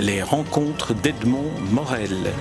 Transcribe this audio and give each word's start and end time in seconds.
Les 0.00 0.22
rencontres 0.22 0.94
d'Edmond 0.94 1.50
Morel. 1.72 2.32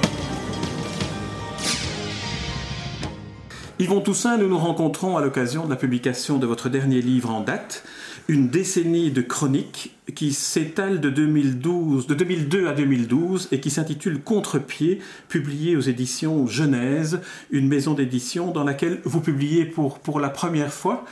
Yvon 3.80 4.00
Toussaint, 4.00 4.38
nous 4.38 4.48
nous 4.48 4.58
rencontrons 4.58 5.18
à 5.18 5.22
l'occasion 5.22 5.66
de 5.66 5.70
la 5.70 5.76
publication 5.76 6.38
de 6.38 6.46
votre 6.46 6.70
dernier 6.70 7.02
livre 7.02 7.32
en 7.32 7.42
date, 7.42 7.84
une 8.30 8.48
décennie 8.48 9.12
de 9.12 9.22
chroniques 9.22 9.94
qui 10.16 10.32
s'étale 10.32 11.02
de, 11.02 11.10
2012, 11.10 12.08
de 12.08 12.14
2002 12.14 12.68
à 12.68 12.74
2012 12.74 13.50
et 13.52 13.60
qui 13.60 13.72
s'intitule 13.72 14.22
Contre-pied, 14.22 15.00
publié 15.28 15.76
aux 15.76 15.82
éditions 15.82 16.48
Genèse, 16.48 17.20
une 17.52 17.68
maison 17.68 17.94
d'édition 17.94 18.52
dans 18.52 18.64
laquelle 18.64 19.02
vous 19.04 19.20
publiez 19.20 19.66
pour, 19.66 20.00
pour 20.00 20.22
la 20.22 20.30
première 20.30 20.72
fois. 20.72 21.04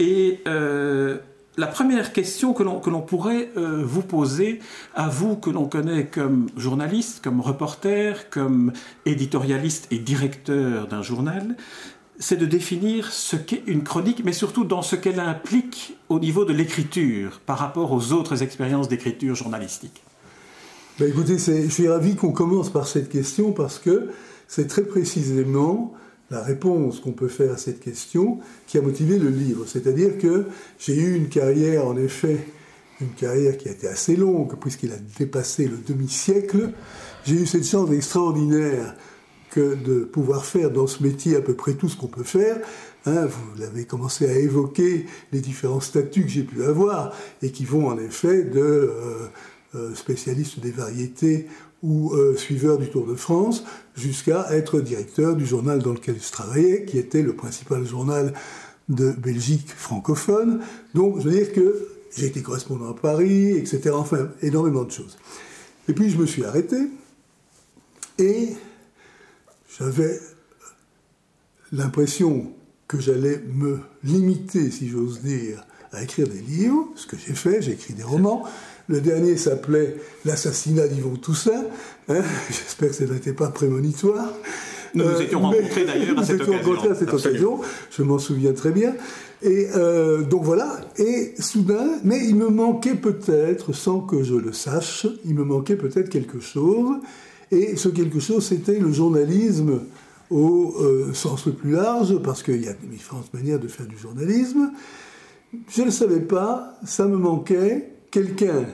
Et 0.00 0.40
euh, 0.48 1.18
la 1.56 1.66
première 1.66 2.12
question 2.12 2.54
que 2.54 2.62
l'on 2.62 3.02
pourrait 3.02 3.50
euh, 3.56 3.82
vous 3.84 4.02
poser, 4.02 4.60
à 4.94 5.08
vous 5.08 5.36
que 5.36 5.50
l'on 5.50 5.66
connaît 5.66 6.06
comme 6.06 6.46
journaliste, 6.56 7.22
comme 7.22 7.40
reporter, 7.40 8.30
comme 8.30 8.72
éditorialiste 9.04 9.86
et 9.90 9.98
directeur 9.98 10.88
d'un 10.88 11.02
journal, 11.02 11.56
c'est 12.18 12.36
de 12.36 12.46
définir 12.46 13.12
ce 13.12 13.36
qu'est 13.36 13.62
une 13.66 13.82
chronique, 13.82 14.22
mais 14.24 14.32
surtout 14.32 14.64
dans 14.64 14.82
ce 14.82 14.96
qu'elle 14.96 15.20
implique 15.20 15.96
au 16.08 16.18
niveau 16.18 16.44
de 16.44 16.52
l'écriture 16.52 17.40
par 17.44 17.58
rapport 17.58 17.92
aux 17.92 18.12
autres 18.12 18.42
expériences 18.42 18.88
d'écriture 18.88 19.34
journalistique. 19.34 20.02
Ben 20.98 21.08
écoutez, 21.08 21.38
je 21.38 21.68
suis 21.68 21.88
ravi 21.88 22.16
qu'on 22.16 22.32
commence 22.32 22.70
par 22.70 22.86
cette 22.86 23.08
question 23.08 23.52
parce 23.52 23.78
que 23.78 24.10
c'est 24.46 24.68
très 24.68 24.82
précisément 24.82 25.94
la 26.32 26.42
réponse 26.42 26.98
qu'on 26.98 27.12
peut 27.12 27.28
faire 27.28 27.52
à 27.52 27.56
cette 27.58 27.78
question 27.78 28.40
qui 28.66 28.78
a 28.78 28.82
motivé 28.82 29.18
le 29.18 29.28
livre. 29.28 29.64
C'est-à-dire 29.66 30.18
que 30.18 30.46
j'ai 30.78 30.96
eu 30.96 31.14
une 31.14 31.28
carrière, 31.28 31.86
en 31.86 31.96
effet, 31.96 32.38
une 33.00 33.10
carrière 33.10 33.58
qui 33.58 33.68
a 33.68 33.72
été 33.72 33.86
assez 33.86 34.16
longue, 34.16 34.58
puisqu'il 34.58 34.92
a 34.92 34.96
dépassé 35.18 35.68
le 35.68 35.76
demi-siècle. 35.76 36.70
J'ai 37.24 37.34
eu 37.34 37.46
cette 37.46 37.66
chance 37.66 37.90
extraordinaire 37.90 38.96
que 39.50 39.74
de 39.74 40.04
pouvoir 40.04 40.46
faire 40.46 40.70
dans 40.70 40.86
ce 40.86 41.02
métier 41.02 41.36
à 41.36 41.42
peu 41.42 41.54
près 41.54 41.74
tout 41.74 41.90
ce 41.90 41.96
qu'on 41.98 42.06
peut 42.06 42.24
faire. 42.24 42.58
Hein, 43.04 43.26
vous 43.26 43.62
avez 43.62 43.84
commencé 43.84 44.26
à 44.26 44.32
évoquer 44.32 45.06
les 45.32 45.40
différents 45.40 45.80
statuts 45.80 46.22
que 46.22 46.30
j'ai 46.30 46.44
pu 46.44 46.64
avoir 46.64 47.14
et 47.42 47.50
qui 47.50 47.66
vont 47.66 47.88
en 47.88 47.98
effet 47.98 48.44
de 48.44 48.60
euh, 48.60 49.28
euh, 49.74 49.94
spécialiste 49.94 50.60
des 50.60 50.70
variétés 50.70 51.48
ou 51.82 52.12
euh, 52.12 52.36
suiveur 52.36 52.78
du 52.78 52.88
Tour 52.88 53.06
de 53.06 53.14
France 53.14 53.64
jusqu'à 53.96 54.46
être 54.52 54.80
directeur 54.80 55.36
du 55.36 55.44
journal 55.44 55.80
dans 55.80 55.92
lequel 55.92 56.16
je 56.22 56.30
travaillais, 56.30 56.84
qui 56.84 56.98
était 56.98 57.22
le 57.22 57.34
principal 57.34 57.86
journal 57.86 58.32
de 58.88 59.10
Belgique 59.12 59.68
francophone. 59.68 60.60
Donc 60.94 61.18
je 61.18 61.28
veux 61.28 61.34
dire 61.34 61.52
que 61.52 61.88
j'ai 62.16 62.26
été 62.26 62.42
correspondant 62.42 62.90
à 62.90 62.94
Paris, 62.94 63.52
etc. 63.52 63.90
Enfin, 63.92 64.28
énormément 64.42 64.84
de 64.84 64.90
choses. 64.90 65.18
Et 65.88 65.92
puis 65.92 66.10
je 66.10 66.18
me 66.18 66.26
suis 66.26 66.44
arrêté 66.44 66.76
et 68.18 68.50
j'avais 69.78 70.20
l'impression 71.72 72.52
que 72.86 73.00
j'allais 73.00 73.42
me 73.52 73.80
limiter, 74.04 74.70
si 74.70 74.88
j'ose 74.88 75.22
dire, 75.22 75.64
à 75.92 76.02
écrire 76.02 76.28
des 76.28 76.40
livres, 76.40 76.88
ce 76.94 77.06
que 77.06 77.16
j'ai 77.16 77.34
fait, 77.34 77.62
j'ai 77.62 77.72
écrit 77.72 77.94
des 77.94 78.02
romans. 78.02 78.44
Le 78.92 79.00
dernier 79.00 79.38
s'appelait 79.38 79.96
L'assassinat 80.26 80.86
d'Yvon 80.86 81.16
Toussaint. 81.16 81.64
Hein. 82.10 82.20
J'espère 82.48 82.90
que 82.90 82.94
ça 82.94 83.06
n'était 83.06 83.32
pas 83.32 83.48
prémonitoire. 83.48 84.28
Nous 84.94 85.02
nous 85.02 85.08
euh, 85.08 85.20
étions 85.20 85.40
rencontrés 85.40 85.86
d'ailleurs 85.86 86.18
à, 86.18 86.24
cette 86.26 86.42
occasion. 87.14 87.58
Je 87.90 88.02
m'en 88.02 88.18
souviens 88.18 88.52
très 88.52 88.70
bien. 88.70 88.94
Et 89.40 89.68
euh, 89.74 90.20
donc 90.20 90.44
voilà. 90.44 90.78
Et 90.98 91.32
soudain, 91.38 91.88
mais 92.04 92.18
il 92.22 92.36
me 92.36 92.48
manquait 92.48 92.94
peut-être, 92.94 93.72
sans 93.72 94.00
que 94.00 94.22
je 94.22 94.34
le 94.34 94.52
sache, 94.52 95.06
il 95.24 95.36
me 95.36 95.44
manquait 95.44 95.76
peut-être 95.76 96.10
quelque 96.10 96.40
chose. 96.40 96.96
Et 97.50 97.76
ce 97.76 97.88
quelque 97.88 98.20
chose, 98.20 98.44
c'était 98.44 98.78
le 98.78 98.92
journalisme 98.92 99.84
au 100.28 100.74
euh, 100.82 101.14
sens 101.14 101.46
le 101.46 101.52
plus 101.52 101.70
large, 101.70 102.18
parce 102.18 102.42
qu'il 102.42 102.62
y 102.62 102.68
a 102.68 102.74
différentes 102.74 103.32
manières 103.32 103.58
de 103.58 103.68
faire 103.68 103.86
du 103.86 103.96
journalisme. 103.96 104.70
Je 105.70 105.80
ne 105.80 105.90
savais 105.90 106.20
pas, 106.20 106.74
ça 106.84 107.06
me 107.06 107.16
manquait. 107.16 107.88
Quelqu'un, 108.10 108.66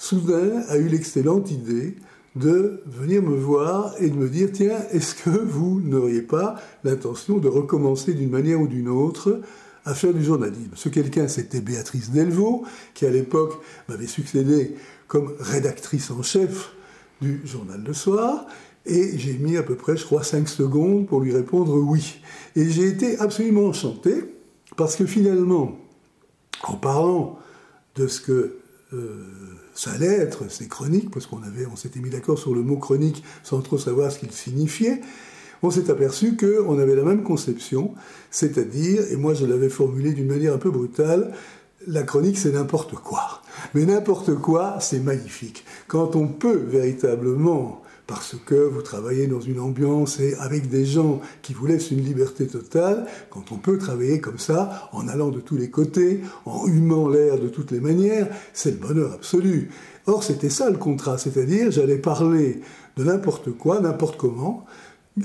soudain, 0.00 0.62
a 0.68 0.78
eu 0.78 0.88
l'excellente 0.88 1.50
idée 1.50 1.94
de 2.34 2.82
venir 2.86 3.22
me 3.22 3.36
voir 3.36 3.94
et 4.00 4.08
de 4.08 4.16
me 4.16 4.30
dire, 4.30 4.48
tiens, 4.50 4.78
est-ce 4.92 5.14
que 5.14 5.28
vous 5.28 5.82
n'auriez 5.82 6.22
pas 6.22 6.56
l'intention 6.84 7.36
de 7.36 7.48
recommencer 7.48 8.14
d'une 8.14 8.30
manière 8.30 8.60
ou 8.60 8.66
d'une 8.66 8.88
autre 8.88 9.42
à 9.84 9.94
faire 9.94 10.14
du 10.14 10.24
journalisme? 10.24 10.70
Ce 10.74 10.88
quelqu'un, 10.88 11.28
c'était 11.28 11.60
Béatrice 11.60 12.12
Delvaux, 12.12 12.64
qui 12.94 13.04
à 13.04 13.10
l'époque 13.10 13.60
m'avait 13.90 14.06
succédé 14.06 14.74
comme 15.06 15.34
rédactrice 15.38 16.10
en 16.10 16.22
chef 16.22 16.72
du 17.20 17.42
journal 17.44 17.82
Le 17.86 17.92
Soir, 17.92 18.46
et 18.86 19.18
j'ai 19.18 19.34
mis 19.34 19.58
à 19.58 19.62
peu 19.62 19.74
près, 19.74 19.98
je 19.98 20.06
crois, 20.06 20.22
5 20.22 20.48
secondes 20.48 21.06
pour 21.06 21.20
lui 21.20 21.34
répondre 21.34 21.76
oui. 21.76 22.22
Et 22.56 22.70
j'ai 22.70 22.86
été 22.86 23.18
absolument 23.18 23.66
enchanté, 23.66 24.14
parce 24.78 24.96
que 24.96 25.04
finalement, 25.04 25.76
en 26.62 26.76
parlant 26.76 27.38
de 27.96 28.06
ce 28.06 28.22
que 28.22 28.56
euh, 28.94 29.26
ça 29.80 29.92
allait 29.92 30.08
être, 30.08 30.50
ces 30.50 30.68
chroniques, 30.68 31.10
parce 31.10 31.26
qu'on 31.26 31.42
avait, 31.42 31.64
on 31.64 31.74
s'était 31.74 32.00
mis 32.00 32.10
d'accord 32.10 32.38
sur 32.38 32.54
le 32.54 32.60
mot 32.60 32.76
chronique 32.76 33.24
sans 33.42 33.62
trop 33.62 33.78
savoir 33.78 34.12
ce 34.12 34.18
qu'il 34.18 34.30
signifiait, 34.30 35.00
on 35.62 35.70
s'est 35.70 35.90
aperçu 35.90 36.36
qu'on 36.36 36.78
avait 36.78 36.94
la 36.94 37.02
même 37.02 37.22
conception, 37.22 37.94
c'est-à-dire, 38.30 39.00
et 39.10 39.16
moi 39.16 39.32
je 39.32 39.46
l'avais 39.46 39.70
formulé 39.70 40.12
d'une 40.12 40.26
manière 40.26 40.52
un 40.52 40.58
peu 40.58 40.70
brutale, 40.70 41.32
la 41.86 42.02
chronique 42.02 42.36
c'est 42.36 42.52
n'importe 42.52 42.92
quoi. 42.96 43.40
Mais 43.72 43.86
n'importe 43.86 44.34
quoi, 44.34 44.76
c'est 44.80 45.00
magnifique. 45.00 45.64
Quand 45.88 46.14
on 46.14 46.28
peut 46.28 46.58
véritablement 46.58 47.80
parce 48.10 48.34
que 48.44 48.56
vous 48.56 48.82
travaillez 48.82 49.28
dans 49.28 49.40
une 49.40 49.60
ambiance 49.60 50.18
et 50.18 50.34
avec 50.40 50.68
des 50.68 50.84
gens 50.84 51.20
qui 51.42 51.54
vous 51.54 51.64
laissent 51.64 51.92
une 51.92 52.02
liberté 52.02 52.48
totale, 52.48 53.06
quand 53.30 53.52
on 53.52 53.56
peut 53.56 53.78
travailler 53.78 54.20
comme 54.20 54.40
ça, 54.40 54.88
en 54.90 55.06
allant 55.06 55.28
de 55.28 55.38
tous 55.38 55.56
les 55.56 55.70
côtés, 55.70 56.20
en 56.44 56.66
humant 56.66 57.08
l'air 57.08 57.38
de 57.38 57.46
toutes 57.46 57.70
les 57.70 57.78
manières, 57.78 58.26
c'est 58.52 58.72
le 58.72 58.78
bonheur 58.78 59.12
absolu. 59.12 59.70
Or, 60.08 60.24
c'était 60.24 60.50
ça 60.50 60.70
le 60.70 60.76
contrat, 60.76 61.18
c'est-à-dire 61.18 61.70
j'allais 61.70 61.98
parler 61.98 62.62
de 62.96 63.04
n'importe 63.04 63.52
quoi, 63.52 63.78
n'importe 63.78 64.16
comment, 64.16 64.64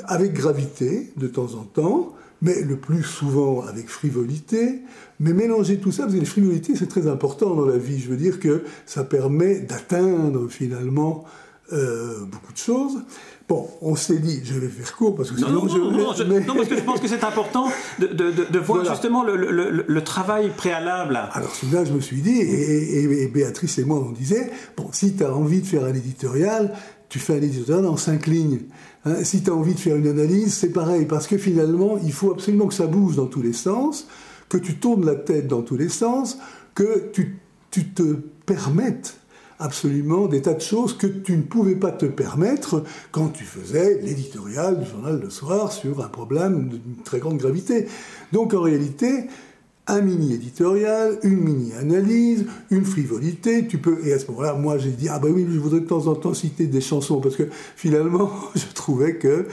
avec 0.03 0.33
gravité 0.33 1.11
de 1.17 1.25
temps 1.25 1.55
en 1.55 1.63
temps, 1.63 2.13
mais 2.43 2.61
le 2.61 2.77
plus 2.77 3.01
souvent 3.01 3.65
avec 3.65 3.89
frivolité, 3.89 4.81
mais 5.19 5.33
mélanger 5.33 5.79
tout 5.79 5.91
ça, 5.91 6.03
parce 6.03 6.13
que 6.13 6.19
les 6.19 6.25
frivolités, 6.25 6.75
c'est 6.75 6.85
très 6.85 7.07
important 7.07 7.55
dans 7.55 7.65
la 7.65 7.79
vie. 7.79 7.97
Je 7.99 8.09
veux 8.09 8.17
dire 8.17 8.39
que 8.39 8.61
ça 8.85 9.03
permet 9.03 9.61
d'atteindre 9.61 10.49
finalement 10.49 11.25
euh, 11.73 12.25
beaucoup 12.25 12.53
de 12.53 12.57
choses. 12.57 13.01
Bon, 13.47 13.67
on 13.81 13.95
s'est 13.95 14.17
dit, 14.17 14.41
je 14.43 14.53
vais 14.53 14.67
faire 14.67 14.95
court 14.95 15.15
parce 15.15 15.31
que 15.31 15.37
sinon 15.37 15.51
non, 15.51 15.67
je, 15.67 15.77
non, 15.77 15.91
non, 15.91 16.13
je, 16.13 16.23
non, 16.23 16.55
parce 16.55 16.67
que 16.67 16.77
je 16.77 16.83
pense 16.83 16.99
que 16.99 17.07
c'est 17.07 17.23
important 17.23 17.67
de, 17.99 18.07
de, 18.07 18.31
de, 18.31 18.59
voir 18.59 18.85
justement 18.85 19.23
le, 19.23 19.35
le, 19.35 19.85
le, 19.87 20.03
travail 20.03 20.51
préalable. 20.55 21.19
Alors 21.31 21.51
là, 21.71 21.85
je 21.85 21.93
me 21.93 21.99
suis 21.99 22.21
dit, 22.21 22.39
et, 22.39 23.23
et, 23.23 23.27
Béatrice 23.27 23.77
et 23.77 23.85
moi, 23.85 23.97
on 23.97 24.11
disait, 24.11 24.51
bon, 24.75 24.89
si 24.91 25.15
tu 25.15 25.23
as 25.23 25.33
envie 25.33 25.61
de 25.61 25.67
faire 25.67 25.85
un 25.85 25.93
éditorial, 25.93 26.73
tu 27.09 27.19
fais 27.19 27.33
un 27.33 27.41
éditorial 27.41 27.85
en 27.85 27.97
cinq 27.97 28.25
lignes. 28.25 28.61
Hein, 29.05 29.23
si 29.23 29.43
tu 29.43 29.51
as 29.51 29.53
envie 29.53 29.75
de 29.75 29.79
faire 29.79 29.95
une 29.95 30.07
analyse, 30.07 30.53
c'est 30.53 30.71
pareil, 30.71 31.05
parce 31.05 31.27
que 31.27 31.37
finalement, 31.37 31.99
il 32.03 32.13
faut 32.13 32.31
absolument 32.31 32.67
que 32.67 32.73
ça 32.73 32.87
bouge 32.87 33.15
dans 33.15 33.27
tous 33.27 33.43
les 33.43 33.53
sens, 33.53 34.07
que 34.49 34.57
tu 34.57 34.75
tournes 34.77 35.05
la 35.05 35.15
tête 35.15 35.47
dans 35.47 35.61
tous 35.61 35.77
les 35.77 35.89
sens, 35.89 36.37
que 36.73 37.09
tu, 37.13 37.39
tu 37.69 37.89
te 37.89 38.13
permettes 38.45 39.17
absolument 39.59 40.27
des 40.27 40.41
tas 40.41 40.53
de 40.53 40.61
choses 40.61 40.97
que 40.97 41.07
tu 41.07 41.37
ne 41.37 41.43
pouvais 41.43 41.75
pas 41.75 41.91
te 41.91 42.05
permettre 42.05 42.83
quand 43.11 43.29
tu 43.29 43.43
faisais 43.43 44.01
l'éditorial 44.01 44.79
du 44.79 44.89
journal 44.89 45.19
Le 45.21 45.29
Soir 45.29 45.71
sur 45.71 46.03
un 46.03 46.09
problème 46.09 46.69
d'une 46.69 47.03
très 47.03 47.19
grande 47.19 47.37
gravité. 47.37 47.87
Donc 48.31 48.53
en 48.53 48.61
réalité, 48.61 49.27
un 49.87 50.01
mini-éditorial, 50.01 51.19
une 51.23 51.41
mini-analyse, 51.41 52.45
une 52.71 52.85
frivolité, 52.85 53.67
tu 53.67 53.77
peux... 53.77 54.05
Et 54.05 54.13
à 54.13 54.19
ce 54.19 54.27
moment-là, 54.31 54.53
moi 54.53 54.77
j'ai 54.77 54.91
dit, 54.91 55.09
ah 55.09 55.19
ben 55.19 55.31
oui, 55.31 55.45
je 55.49 55.59
voudrais 55.59 55.81
de 55.81 55.85
temps 55.85 56.07
en 56.07 56.15
temps 56.15 56.33
citer 56.33 56.65
des 56.65 56.81
chansons, 56.81 57.21
parce 57.21 57.35
que 57.35 57.47
finalement, 57.75 58.31
je 58.55 58.73
trouvais 58.73 59.17
que 59.17 59.45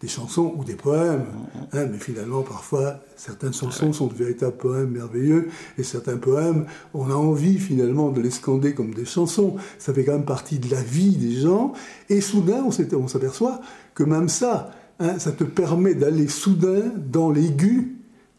des 0.00 0.08
chansons 0.08 0.54
ou 0.56 0.64
des 0.64 0.74
poèmes. 0.74 1.24
Hein, 1.72 1.86
mais 1.90 1.98
finalement, 1.98 2.42
parfois, 2.42 3.00
certaines 3.16 3.54
chansons 3.54 3.92
sont 3.92 4.08
de 4.08 4.14
véritables 4.14 4.56
poèmes 4.56 4.90
merveilleux, 4.90 5.48
et 5.78 5.82
certains 5.82 6.18
poèmes, 6.18 6.66
on 6.92 7.10
a 7.10 7.14
envie 7.14 7.58
finalement 7.58 8.10
de 8.10 8.20
les 8.20 8.30
scander 8.30 8.74
comme 8.74 8.92
des 8.92 9.06
chansons. 9.06 9.56
Ça 9.78 9.94
fait 9.94 10.04
quand 10.04 10.12
même 10.12 10.24
partie 10.24 10.58
de 10.58 10.70
la 10.70 10.82
vie 10.82 11.16
des 11.16 11.40
gens. 11.40 11.72
Et 12.10 12.20
soudain, 12.20 12.64
on 12.64 13.08
s'aperçoit 13.08 13.60
que 13.94 14.04
même 14.04 14.28
ça, 14.28 14.70
hein, 15.00 15.18
ça 15.18 15.32
te 15.32 15.44
permet 15.44 15.94
d'aller 15.94 16.28
soudain 16.28 16.92
dans 16.96 17.30
l'aigu, 17.30 17.96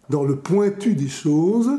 dans 0.09 0.23
le 0.23 0.35
pointu 0.35 0.93
des 0.93 1.09
choses. 1.09 1.71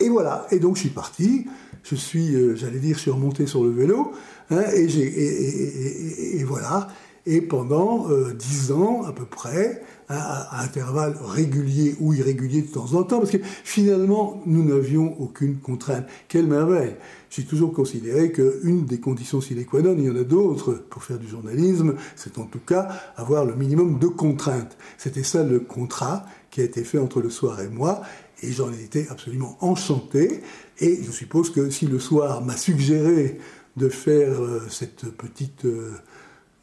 Et 0.00 0.08
voilà. 0.08 0.46
Et 0.50 0.58
donc, 0.58 0.74
je 0.74 0.80
suis 0.80 0.90
parti. 0.90 1.46
Je 1.84 1.94
suis, 1.94 2.34
euh, 2.34 2.56
j'allais 2.56 2.78
dire, 2.78 2.96
je 2.96 3.02
suis 3.02 3.10
remonté 3.10 3.46
sur 3.46 3.62
le 3.62 3.70
vélo. 3.70 4.12
Hein, 4.50 4.62
et, 4.74 4.84
et, 4.84 6.36
et, 6.36 6.40
et 6.40 6.44
voilà. 6.44 6.88
Et 7.26 7.40
pendant 7.40 8.06
dix 8.38 8.70
ans 8.72 9.02
à 9.04 9.12
peu 9.12 9.24
près, 9.24 9.82
à, 10.08 10.62
intervalles 10.62 11.16
réguliers 11.22 11.96
ou 12.00 12.12
irréguliers 12.12 12.62
de 12.62 12.68
temps 12.68 12.94
en 12.94 13.04
temps, 13.04 13.18
parce 13.18 13.30
que 13.30 13.38
finalement, 13.64 14.42
nous 14.46 14.64
n'avions 14.64 15.20
aucune 15.20 15.58
contrainte. 15.58 16.06
Quelle 16.28 16.46
merveille 16.46 16.96
J'ai 17.30 17.44
toujours 17.44 17.72
considéré 17.72 18.32
qu'une 18.32 18.86
des 18.86 19.00
conditions 19.00 19.40
sine 19.40 19.64
qua 19.64 19.82
non, 19.82 19.94
il 19.96 20.04
y 20.04 20.10
en 20.10 20.16
a 20.16 20.24
d'autres 20.24 20.72
pour 20.90 21.04
faire 21.04 21.18
du 21.18 21.28
journalisme, 21.28 21.94
c'est 22.16 22.38
en 22.38 22.44
tout 22.44 22.60
cas 22.60 22.88
avoir 23.16 23.44
le 23.44 23.54
minimum 23.54 23.98
de 23.98 24.06
contraintes. 24.06 24.76
C'était 24.98 25.22
ça 25.22 25.42
le 25.42 25.60
contrat 25.60 26.24
qui 26.50 26.60
a 26.60 26.64
été 26.64 26.84
fait 26.84 26.98
entre 26.98 27.20
le 27.20 27.30
soir 27.30 27.60
et 27.60 27.68
moi, 27.68 28.02
et 28.42 28.52
j'en 28.52 28.72
ai 28.72 28.82
été 28.82 29.06
absolument 29.08 29.56
enchanté. 29.60 30.42
Et 30.80 31.00
je 31.02 31.10
suppose 31.10 31.50
que 31.50 31.70
si 31.70 31.86
le 31.86 31.98
soir 31.98 32.44
m'a 32.44 32.56
suggéré 32.56 33.38
de 33.76 33.88
faire 33.88 34.40
euh, 34.40 34.62
cette 34.68 35.06
petite... 35.16 35.64
Euh, 35.64 35.92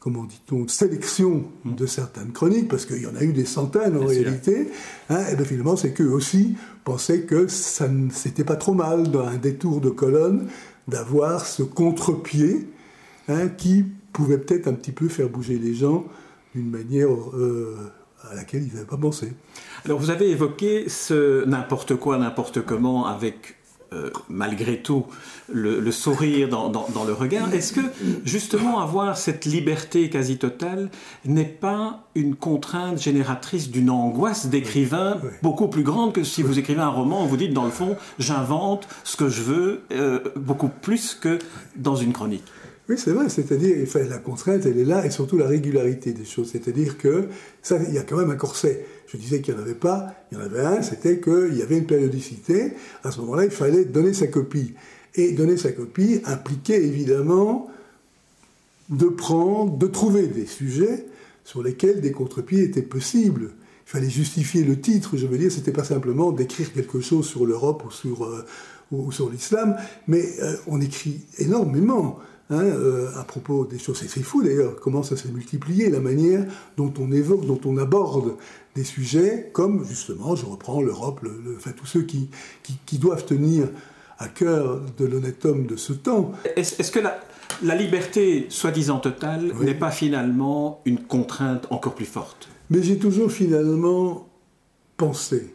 comment 0.02 0.24
dit-on, 0.24 0.66
sélection 0.66 1.44
hmm. 1.64 1.76
de 1.76 1.86
certaines 1.86 2.32
chroniques, 2.32 2.68
parce 2.68 2.86
qu'il 2.86 3.00
y 3.00 3.06
en 3.06 3.14
a 3.14 3.22
eu 3.22 3.32
des 3.32 3.44
centaines 3.44 3.96
en 3.96 4.04
réalité, 4.04 4.66
hein, 5.10 5.24
et 5.30 5.36
bien 5.36 5.44
finalement 5.44 5.76
c'est 5.76 5.92
qu'eux 5.92 6.10
aussi 6.10 6.56
pensaient 6.82 7.22
que 7.22 7.46
ça 7.46 7.88
c'était 8.10 8.42
pas 8.42 8.56
trop 8.56 8.74
mal 8.74 9.12
dans 9.12 9.24
un 9.24 9.36
détour 9.36 9.80
de 9.80 9.90
colonne 9.90 10.48
d'avoir 10.88 11.46
ce 11.46 11.62
contre-pied 11.62 12.68
hein, 13.28 13.48
qui 13.48 13.84
pouvait 14.12 14.38
peut-être 14.38 14.66
un 14.66 14.72
petit 14.72 14.90
peu 14.90 15.06
faire 15.06 15.28
bouger 15.28 15.56
les 15.56 15.74
gens 15.74 16.04
d'une 16.52 16.68
manière 16.68 17.08
euh, 17.34 17.76
à 18.28 18.34
laquelle 18.34 18.64
ils 18.64 18.74
n'avaient 18.74 18.86
pas 18.86 18.96
pensé. 18.96 19.32
Alors 19.84 20.00
vous 20.00 20.10
avez 20.10 20.30
évoqué 20.30 20.88
ce 20.88 21.44
n'importe 21.44 21.94
quoi, 21.94 22.18
n'importe 22.18 22.60
comment 22.62 23.06
avec 23.06 23.54
euh, 23.92 24.10
malgré 24.28 24.78
tout 24.78 25.06
le, 25.52 25.90
sourire 25.90 26.48
dans, 26.48 27.04
le 27.06 27.12
regard. 27.12 27.52
Est-ce 27.52 27.72
que 27.72 27.80
justement 28.24 28.80
avoir 28.80 29.16
cette 29.16 29.44
liberté 29.44 30.08
quasi 30.08 30.38
totale 30.38 30.90
n'est 31.24 31.44
pas 31.44 32.04
une 32.14 32.34
contrainte 32.34 33.00
génératrice 33.00 33.70
d'une 33.70 33.90
angoisse 33.90 34.46
d'écrivain 34.46 35.20
beaucoup 35.42 35.68
plus 35.68 35.82
grande 35.82 36.12
que 36.12 36.24
si 36.24 36.42
vous 36.42 36.58
écrivez 36.58 36.80
un 36.80 36.88
roman, 36.88 37.26
vous 37.26 37.36
dites 37.36 37.52
dans 37.52 37.64
le 37.64 37.70
fond, 37.70 37.96
j'invente 38.18 38.88
ce 39.04 39.16
que 39.16 39.28
je 39.28 39.42
veux 39.42 39.82
euh, 39.92 40.20
beaucoup 40.36 40.68
plus 40.68 41.14
que 41.14 41.38
dans 41.76 41.96
une 41.96 42.12
chronique? 42.12 42.44
Oui, 42.92 42.98
c'est 42.98 43.12
vrai, 43.12 43.28
c'est-à-dire, 43.28 43.76
la 44.08 44.18
contrainte, 44.18 44.66
elle 44.66 44.78
est 44.78 44.84
là, 44.84 45.06
et 45.06 45.10
surtout 45.10 45.38
la 45.38 45.46
régularité 45.46 46.12
des 46.12 46.24
choses. 46.24 46.50
C'est-à-dire 46.52 46.98
que, 46.98 47.28
ça, 47.62 47.78
il 47.88 47.94
y 47.94 47.98
a 47.98 48.02
quand 48.02 48.16
même 48.16 48.30
un 48.30 48.36
corset. 48.36 48.84
Je 49.06 49.16
disais 49.16 49.40
qu'il 49.40 49.54
n'y 49.54 49.60
en 49.60 49.62
avait 49.62 49.74
pas, 49.74 50.14
il 50.30 50.38
y 50.38 50.40
en 50.40 50.44
avait 50.44 50.60
un, 50.60 50.82
c'était 50.82 51.20
qu'il 51.20 51.56
y 51.56 51.62
avait 51.62 51.78
une 51.78 51.86
périodicité. 51.86 52.72
À 53.02 53.10
ce 53.10 53.20
moment-là, 53.20 53.44
il 53.44 53.50
fallait 53.50 53.84
donner 53.84 54.12
sa 54.12 54.26
copie. 54.26 54.74
Et 55.14 55.32
donner 55.32 55.56
sa 55.56 55.72
copie 55.72 56.20
impliquait 56.24 56.82
évidemment 56.82 57.70
de 58.90 59.06
prendre, 59.06 59.76
de 59.76 59.86
trouver 59.86 60.26
des 60.26 60.46
sujets 60.46 61.06
sur 61.44 61.62
lesquels 61.62 62.00
des 62.00 62.12
contre-pieds 62.12 62.62
étaient 62.62 62.82
possibles. 62.82 63.52
Il 63.86 63.90
fallait 63.90 64.10
justifier 64.10 64.64
le 64.64 64.80
titre, 64.80 65.16
je 65.16 65.26
veux 65.26 65.38
dire, 65.38 65.50
c'était 65.50 65.72
pas 65.72 65.84
simplement 65.84 66.30
d'écrire 66.30 66.72
quelque 66.72 67.00
chose 67.00 67.26
sur 67.26 67.46
l'Europe 67.46 67.84
ou 67.86 67.90
sur, 67.90 68.24
euh, 68.24 69.30
l'islam, 69.30 69.76
mais 70.06 70.24
euh, 70.42 70.56
on 70.66 70.80
écrit 70.80 71.22
énormément. 71.38 72.18
Hein, 72.52 72.64
euh, 72.64 73.08
à 73.18 73.24
propos 73.24 73.64
des 73.64 73.78
choses. 73.78 74.04
C'est 74.06 74.22
fou 74.22 74.42
d'ailleurs 74.42 74.78
comment 74.78 75.02
ça 75.02 75.16
s'est 75.16 75.30
multiplié, 75.30 75.88
la 75.88 76.00
manière 76.00 76.44
dont 76.76 76.92
on 77.00 77.10
évoque, 77.10 77.46
dont 77.46 77.60
on 77.64 77.78
aborde 77.78 78.36
des 78.74 78.84
sujets 78.84 79.48
comme 79.54 79.86
justement, 79.88 80.36
je 80.36 80.44
reprends 80.44 80.82
l'Europe, 80.82 81.20
le, 81.22 81.56
enfin, 81.56 81.70
tous 81.74 81.86
ceux 81.86 82.02
qui, 82.02 82.28
qui, 82.84 82.98
doivent 82.98 83.24
tenir 83.24 83.68
à 84.18 84.28
cœur 84.28 84.82
de 84.98 85.06
l'honnête 85.06 85.46
homme 85.46 85.64
de 85.64 85.76
ce 85.76 85.94
temps. 85.94 86.32
Est-ce 86.54 86.90
que 86.90 86.98
la, 86.98 87.20
la, 87.62 87.74
liberté 87.74 88.44
soi-disant 88.50 88.98
totale 88.98 89.54
n'est 89.62 89.74
pas 89.74 89.90
finalement 89.90 90.82
une 90.84 91.02
contrainte 91.02 91.66
encore 91.70 91.94
plus 91.94 92.04
forte? 92.04 92.50
Mais 92.68 92.82
j'ai 92.82 92.98
toujours 92.98 93.32
finalement 93.32 94.28
pensé 94.98 95.54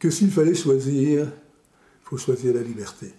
que 0.00 0.10
s'il 0.10 0.32
fallait 0.32 0.54
choisir, 0.54 1.26
il 1.26 2.08
faut 2.08 2.18
choisir 2.18 2.54
la 2.54 2.62
liberté. 2.62 3.14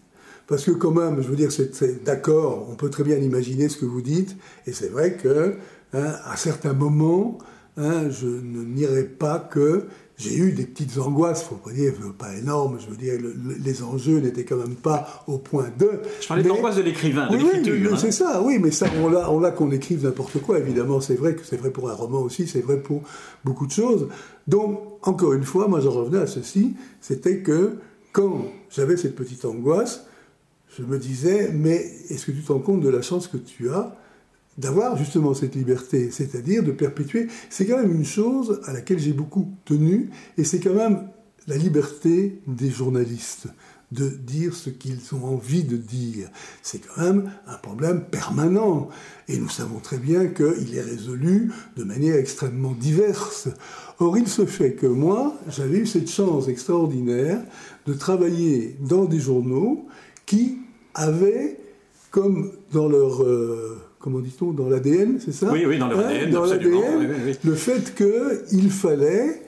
Parce 0.47 0.63
que 0.65 0.71
quand 0.71 0.91
même, 0.91 1.21
je 1.21 1.27
veux 1.27 1.35
dire, 1.35 1.51
c'est 1.51 2.03
d'accord, 2.03 2.67
on 2.69 2.75
peut 2.75 2.89
très 2.89 3.03
bien 3.03 3.17
imaginer 3.17 3.69
ce 3.69 3.77
que 3.77 3.85
vous 3.85 4.01
dites, 4.01 4.35
et 4.67 4.73
c'est 4.73 4.89
vrai 4.89 5.17
que 5.17 5.55
hein, 5.93 6.13
à 6.25 6.37
certains 6.37 6.73
moments, 6.73 7.39
hein, 7.77 8.09
je 8.09 8.27
ne 8.27 8.63
nierai 8.63 9.05
pas 9.05 9.39
que 9.39 9.85
j'ai 10.17 10.37
eu 10.37 10.53
des 10.53 10.65
petites 10.65 10.97
angoisses, 10.97 11.43
faut 11.43 11.55
pas 11.55 11.71
dire 11.71 11.93
pas 12.17 12.33
énormes, 12.35 12.77
je 12.79 12.89
veux 12.89 12.95
dire, 12.95 13.13
les 13.59 13.83
enjeux 13.83 14.19
n'étaient 14.19 14.45
quand 14.45 14.55
même 14.55 14.75
pas 14.75 15.23
au 15.27 15.39
point 15.39 15.67
de. 15.77 15.89
Je 16.21 16.27
parlais 16.27 16.43
d'angoisse 16.43 16.77
de 16.77 16.83
l'écrivain, 16.83 17.27
de 17.29 17.37
l'écriture. 17.37 17.93
Hein. 17.93 17.97
C'est 17.99 18.11
ça, 18.11 18.41
oui, 18.41 18.59
mais 18.61 18.71
ça, 18.71 18.87
on 19.03 19.09
l'a, 19.09 19.29
on 19.31 19.39
l'a 19.39 19.51
qu'on 19.51 19.71
écrive 19.71 20.05
n'importe 20.05 20.39
quoi, 20.41 20.59
évidemment, 20.59 21.01
c'est 21.01 21.15
vrai 21.15 21.35
que 21.35 21.43
c'est 21.43 21.57
vrai 21.57 21.71
pour 21.71 21.89
un 21.89 21.93
roman 21.93 22.21
aussi, 22.21 22.47
c'est 22.47 22.61
vrai 22.61 22.77
pour 22.77 23.01
beaucoup 23.43 23.65
de 23.65 23.71
choses. 23.71 24.07
Donc, 24.47 24.79
encore 25.01 25.33
une 25.33 25.43
fois, 25.43 25.67
moi 25.67 25.79
j'en 25.81 25.91
revenais 25.91 26.19
à 26.19 26.27
ceci, 26.27 26.75
c'était 27.01 27.39
que 27.39 27.77
quand 28.13 28.45
j'avais 28.69 28.95
cette 28.95 29.15
petite 29.15 29.43
angoisse, 29.43 30.05
je 30.77 30.83
me 30.83 30.97
disais, 30.99 31.51
mais 31.53 31.91
est-ce 32.09 32.25
que 32.25 32.31
tu 32.31 32.41
te 32.41 32.51
rends 32.51 32.59
compte 32.59 32.81
de 32.81 32.89
la 32.89 33.01
chance 33.01 33.27
que 33.27 33.37
tu 33.37 33.69
as 33.69 33.95
d'avoir 34.57 34.97
justement 34.97 35.33
cette 35.33 35.55
liberté, 35.55 36.11
c'est-à-dire 36.11 36.63
de 36.63 36.71
perpétuer? 36.71 37.27
C'est 37.49 37.65
quand 37.65 37.77
même 37.77 37.93
une 37.93 38.05
chose 38.05 38.61
à 38.65 38.73
laquelle 38.73 38.99
j'ai 38.99 39.13
beaucoup 39.13 39.51
tenu, 39.65 40.09
et 40.37 40.43
c'est 40.43 40.59
quand 40.59 40.73
même 40.73 41.07
la 41.47 41.57
liberté 41.57 42.41
des 42.47 42.69
journalistes 42.69 43.47
de 43.91 44.09
dire 44.09 44.55
ce 44.55 44.69
qu'ils 44.69 45.13
ont 45.13 45.23
envie 45.23 45.63
de 45.63 45.77
dire. 45.77 46.29
C'est 46.63 46.79
quand 46.79 47.01
même 47.01 47.31
un 47.47 47.55
problème 47.55 48.05
permanent. 48.05 48.89
Et 49.27 49.37
nous 49.37 49.49
savons 49.49 49.79
très 49.79 49.99
bien 49.99 50.27
qu'il 50.27 50.75
est 50.75 50.81
résolu 50.81 51.51
de 51.77 51.83
manière 51.83 52.15
extrêmement 52.15 52.73
diverse. 52.73 53.47
Or, 53.99 54.17
il 54.17 54.27
se 54.27 54.45
fait 54.45 54.73
que 54.73 54.87
moi, 54.87 55.37
j'avais 55.47 55.77
eu 55.77 55.85
cette 55.85 56.09
chance 56.09 56.47
extraordinaire 56.47 57.39
de 57.85 57.93
travailler 57.93 58.75
dans 58.81 59.05
des 59.05 59.19
journaux 59.19 59.87
qui 60.25 60.57
avaient, 60.95 61.57
comme 62.09 62.51
dans 62.71 62.87
leur, 62.87 63.23
euh, 63.23 63.77
comment 63.99 64.19
dit-on, 64.19 64.51
dans 64.51 64.69
l'ADN, 64.69 65.19
c'est 65.23 65.33
ça 65.33 65.51
Oui, 65.51 65.65
oui, 65.65 65.77
dans 65.77 65.87
leur 65.87 65.99
ADN, 65.99 66.35
hein, 66.35 66.41
absolument. 66.43 66.81
Le 67.43 67.55
fait 67.55 67.93
qu'il 67.95 68.71
fallait 68.71 69.41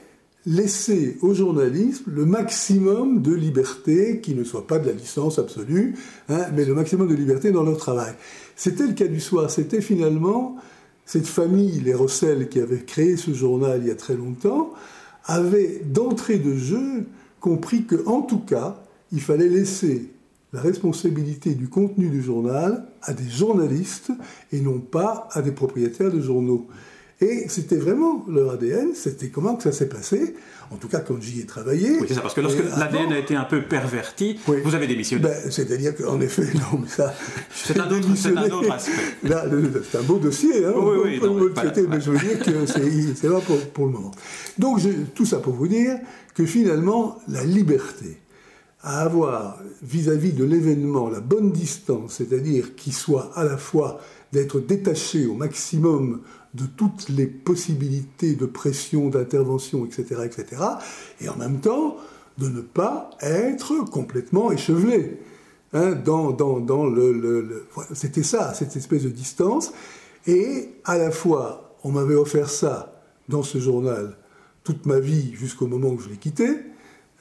laisser 0.46 1.18
aux 1.22 1.34
journalistes 1.34 2.04
le 2.08 2.26
maximum 2.26 3.22
de 3.22 3.34
liberté, 3.34 4.22
qui 4.22 4.34
ne 4.34 4.44
soit 4.44 4.66
pas 4.66 4.80
de 4.80 4.88
la 4.88 4.94
licence 4.94 5.40
absolue, 5.40 5.96
hein, 6.30 6.46
mais 6.56 6.64
le 6.64 6.74
maximum 6.74 7.08
de 7.08 7.16
liberté 7.16 7.52
dans 7.52 7.64
leur 7.64 7.78
travail. 7.78 8.14
C'était 8.56 8.88
le 8.88 8.94
cas 8.94 9.08
du 9.08 9.20
soir, 9.20 9.52
c'était 9.52 9.82
finalement 9.82 10.56
cette 11.06 11.28
famille, 11.28 11.80
les 11.82 11.94
Rossel, 11.94 12.50
qui 12.50 12.60
avait 12.60 12.80
créé 12.80 13.18
ce 13.18 13.34
journal 13.34 13.82
il 13.82 13.88
y 13.88 13.92
a 13.92 13.96
très 13.96 14.16
longtemps, 14.16 14.74
avait 15.26 15.82
d'entrée 15.86 16.38
de 16.38 16.56
jeu 16.56 17.06
compris 17.40 17.84
que, 17.84 18.06
en 18.06 18.22
tout 18.22 18.40
cas, 18.40 18.82
il 19.12 19.22
fallait 19.22 19.50
laisser 19.50 20.10
la 20.58 20.64
responsabilité 20.64 21.54
du 21.54 21.70
contenu 21.70 22.10
du 22.10 22.24
journal 22.24 22.88
à 23.04 23.14
des 23.14 23.30
journalistes 23.30 24.12
et 24.52 24.60
non 24.60 24.80
pas 24.80 25.30
à 25.32 25.44
des 25.44 25.52
propriétaires 25.52 26.12
de 26.12 26.20
journaux. 26.20 26.68
Et 27.22 27.46
c'était 27.48 27.78
vraiment 27.78 28.26
leur 28.28 28.54
ADN, 28.54 28.96
c'était 28.96 29.30
comment 29.30 29.56
que 29.56 29.62
ça 29.62 29.72
s'est 29.72 29.88
passé, 29.88 30.36
en 30.72 30.78
tout 30.78 30.88
cas 30.88 31.00
quand 31.00 31.22
j'y 31.22 31.42
ai 31.42 31.46
travaillé. 31.46 31.92
Oui, 32.00 32.06
c'est 32.08 32.16
ça, 32.16 32.22
parce 32.22 32.34
que 32.34 32.42
lorsque 32.42 32.64
l'ADN 32.76 33.14
a 33.14 33.20
été 33.20 33.36
un 33.36 33.44
peu 33.44 33.62
perverti, 33.62 34.40
vous 34.48 34.74
avez 34.74 34.88
démissionné. 34.88 35.22
Ben, 35.24 35.52
C'est-à-dire 35.52 35.96
qu'en 35.96 36.20
effet, 36.22 36.52
non, 36.56 36.80
mais 36.82 36.90
ça. 36.90 37.14
C'est 37.54 37.80
un, 37.80 37.84
un, 37.86 37.92
autre 37.92 38.72
aspect. 38.72 38.92
c'est 39.92 39.98
un 39.98 40.04
beau 40.04 40.18
dossier, 40.18 40.66
hein, 40.66 40.74
oui, 40.76 40.98
oui, 41.04 41.20
non, 41.22 41.36
mais, 41.36 41.84
mais 41.88 42.02
je 42.02 42.12
veux 42.12 42.20
dire 42.20 42.40
que 42.40 42.66
c'est 42.66 43.30
là 43.30 43.40
pour, 43.42 43.60
pour, 43.70 43.86
le 43.86 43.92
moment. 43.92 44.12
Donc, 44.58 44.80
tout 45.14 45.26
ça 45.26 45.38
pour 45.38 45.54
vous 45.54 45.68
dire 45.68 45.98
que 46.34 46.46
finalement, 46.48 47.20
la 47.28 47.44
liberté, 47.44 48.18
à 48.84 49.02
avoir 49.02 49.60
vis-à-vis 49.82 50.34
de 50.34 50.44
l'événement 50.44 51.10
la 51.10 51.20
bonne 51.20 51.52
distance, 51.52 52.16
c'est-à-dire 52.16 52.76
qu'il 52.76 52.94
soit 52.94 53.32
à 53.36 53.44
la 53.44 53.58
fois 53.58 54.00
d'être 54.32 54.60
détaché 54.60 55.26
au 55.26 55.34
maximum 55.34 56.22
de 56.54 56.66
toutes 56.66 57.10
les 57.10 57.28
possibilités 57.28 58.36
de 58.36 58.46
pression, 58.46 59.10
d'intervention, 59.10 59.86
etc., 59.86 60.22
etc., 60.26 60.62
et 61.22 61.30
en 61.30 61.36
même 61.36 61.60
temps 61.60 61.98
de 62.38 62.50
ne 62.50 62.62
pas 62.62 63.10
être 63.22 63.90
complètement 63.90 64.52
échevelé. 64.52 65.20
Hein, 65.74 65.96
C'était 67.94 68.24
ça, 68.24 68.54
cette 68.54 68.76
espèce 68.76 69.04
de 69.04 69.10
distance. 69.10 69.74
Et 70.26 70.70
à 70.86 70.98
la 70.98 71.12
fois, 71.12 71.76
on 71.84 71.92
m'avait 71.92 72.16
offert 72.16 72.50
ça 72.50 73.02
dans 73.28 73.44
ce 73.44 73.58
journal 73.58 74.16
toute 74.64 74.86
ma 74.86 75.00
vie 75.00 75.34
jusqu'au 75.34 75.68
moment 75.68 75.90
où 75.90 76.00
je 76.00 76.10
l'ai 76.10 76.18
quitté, 76.18 76.48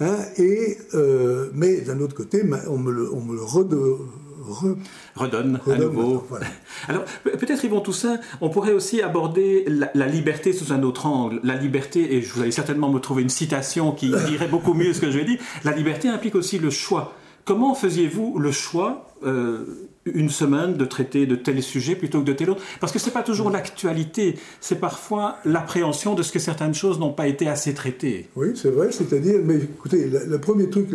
Hein, 0.01 0.17
et, 0.37 0.77
euh, 0.95 1.51
mais 1.55 1.81
d'un 1.81 2.01
autre 2.01 2.15
côté, 2.15 2.43
on 2.69 2.79
me 2.79 2.93
le, 2.93 3.13
on 3.13 3.21
me 3.21 3.35
le 3.35 3.43
redonne 3.43 5.61
à 5.67 5.79
nouveau. 5.79 6.27
Alors, 6.89 7.05
peut-être, 7.25 7.65
Yvon 7.65 7.81
Toussaint, 7.81 8.21
on 8.41 8.51
pourrait 8.51 8.73
aussi 8.73 9.01
aborder 9.01 9.65
la, 9.67 10.07
liberté 10.07 10.53
sous 10.53 10.73
un 10.73 10.83
autre 10.83 11.07
angle. 11.07 11.41
La 11.43 11.57
liberté, 11.57 12.15
et 12.15 12.21
vous 12.21 12.43
allez 12.43 12.53
certainement 12.53 12.91
me 12.91 12.99
trouver 12.99 13.23
une 13.23 13.31
citation 13.31 13.93
qui 13.93 14.13
dirait 14.27 14.49
beaucoup 14.49 14.75
mieux 14.75 14.93
ce 14.93 15.01
que 15.01 15.11
je 15.11 15.19
vais 15.19 15.25
dire, 15.25 15.39
la 15.65 15.73
liberté 15.73 16.09
implique 16.09 16.35
aussi 16.35 16.59
le 16.59 16.71
choix 16.71 17.15
comment 17.47 17.75
faisiez-vous 17.75 18.39
le 18.39 18.53
choix 18.53 19.09
euh, 19.25 19.89
une 20.15 20.31
semaine 20.31 20.75
de 20.75 20.85
traiter 20.85 21.27
de 21.27 21.37
tel 21.37 21.63
sujet 21.63 21.97
plutôt 21.97 22.21
que 22.21 22.27
de 22.27 22.33
tel 22.33 22.51
autre 22.51 22.63
Parce 22.81 22.93
que 22.93 22.99
ce 22.99 23.07
n'est 23.07 23.13
pas 23.13 23.23
toujours 23.23 23.51
l'actualité, 23.51 24.37
c'est 24.61 24.81
parfois 24.81 25.39
l'appréhension 25.45 26.15
de 26.15 26.23
ce 26.23 26.33
que 26.33 26.39
certaines 26.39 26.75
choses 26.75 26.99
n'ont 26.99 27.13
pas 27.13 27.27
été 27.27 27.49
assez 27.49 27.75
traitées. 27.75 28.29
Oui, 28.37 28.49
c'est 28.55 28.71
vrai, 28.71 28.93
c'est-à-dire, 28.93 29.41
mais 29.45 29.57
écoutez, 29.57 30.09
le, 30.09 30.39
premier 30.39 30.71
truc, 30.71 30.89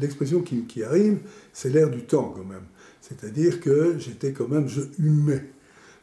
l'expression 0.00 0.40
qui, 0.40 0.64
qui, 0.64 0.82
arrive, 0.82 1.18
c'est 1.52 1.70
l'air 1.70 1.90
du 1.90 2.02
temps 2.02 2.32
quand 2.36 2.44
même. 2.44 2.64
C'est-à-dire 3.00 3.60
que 3.60 3.96
j'étais 3.98 4.32
quand 4.32 4.48
même, 4.48 4.68
je 4.68 4.82
humais. 4.98 5.44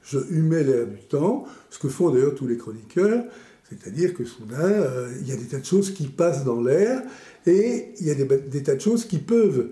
Je 0.03 0.19
humais 0.29 0.63
l'air 0.63 0.87
du 0.87 0.99
temps, 0.99 1.45
ce 1.69 1.79
que 1.79 1.87
font 1.87 2.09
d'ailleurs 2.09 2.35
tous 2.35 2.47
les 2.47 2.57
chroniqueurs, 2.57 3.23
c'est-à-dire 3.69 4.13
que 4.13 4.25
soudain, 4.25 4.57
euh, 4.57 5.11
il 5.21 5.27
y 5.27 5.31
a 5.31 5.35
des 5.35 5.45
tas 5.45 5.59
de 5.59 5.65
choses 5.65 5.93
qui 5.93 6.07
passent 6.07 6.43
dans 6.43 6.61
l'air 6.61 7.01
et 7.45 7.93
il 7.99 8.07
y 8.07 8.11
a 8.11 8.15
des, 8.15 8.63
tas 8.63 8.75
de 8.75 8.81
choses 8.81 9.05
qui 9.05 9.17
peuvent 9.17 9.69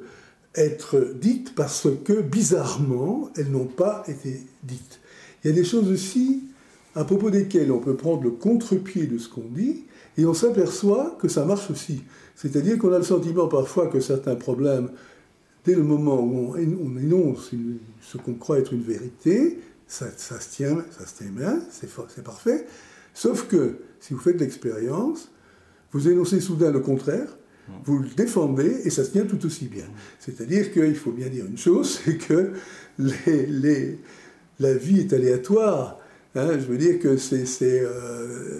être 0.55 1.13
dites 1.15 1.55
parce 1.55 1.87
que, 2.03 2.21
bizarrement, 2.21 3.29
elles 3.37 3.51
n'ont 3.51 3.65
pas 3.65 4.03
été 4.07 4.41
dites. 4.63 4.99
Il 5.43 5.49
y 5.49 5.53
a 5.53 5.55
des 5.55 5.63
choses 5.63 5.89
aussi 5.89 6.43
à 6.95 7.05
propos 7.05 7.29
desquelles 7.29 7.71
on 7.71 7.79
peut 7.79 7.95
prendre 7.95 8.23
le 8.23 8.31
contre-pied 8.31 9.07
de 9.07 9.17
ce 9.17 9.29
qu'on 9.29 9.47
dit 9.49 9.85
et 10.17 10.25
on 10.25 10.33
s'aperçoit 10.33 11.17
que 11.19 11.27
ça 11.27 11.45
marche 11.45 11.71
aussi. 11.71 12.03
C'est-à-dire 12.35 12.77
qu'on 12.77 12.91
a 12.91 12.97
le 12.97 13.03
sentiment 13.03 13.47
parfois 13.47 13.87
que 13.87 13.99
certains 13.99 14.35
problèmes, 14.35 14.89
dès 15.63 15.75
le 15.75 15.83
moment 15.83 16.21
où 16.21 16.53
on, 16.53 16.57
énonce 16.57 17.51
ce 18.01 18.17
qu'on 18.17 18.33
croit 18.33 18.59
être 18.59 18.73
une 18.73 18.81
vérité, 18.81 19.59
ça, 19.87 20.09
se 20.17 20.49
tient, 20.49 20.83
ça 20.91 21.05
se 21.05 21.17
tient 21.17 21.31
bien, 21.31 21.59
c'est 21.69 22.23
parfait. 22.23 22.65
Sauf 23.13 23.47
que 23.47 23.77
si 23.99 24.13
vous 24.13 24.19
faites 24.19 24.39
l'expérience, 24.39 25.29
vous 25.91 26.07
énoncez 26.07 26.39
soudain 26.39 26.71
le 26.71 26.79
contraire, 26.79 27.37
vous 27.85 27.99
le 27.99 28.09
défendez 28.09 28.81
et 28.83 28.89
ça 28.89 29.03
se 29.03 29.11
tient 29.11 29.25
tout 29.25 29.45
aussi 29.45 29.65
bien. 29.65 29.85
C'est-à-dire 30.19 30.71
qu'il 30.71 30.95
faut 30.95 31.11
bien 31.11 31.27
dire 31.27 31.45
une 31.45 31.57
chose, 31.57 32.01
c'est 32.03 32.17
que 32.17 32.51
les, 32.99 33.99
la 34.59 34.73
vie 34.73 34.99
est 34.99 35.13
aléatoire. 35.13 35.99
Hein. 36.35 36.53
je 36.53 36.65
veux 36.65 36.77
dire 36.77 36.99
que 36.99 37.17
c'est... 37.17 37.45
Euh, 37.63 38.59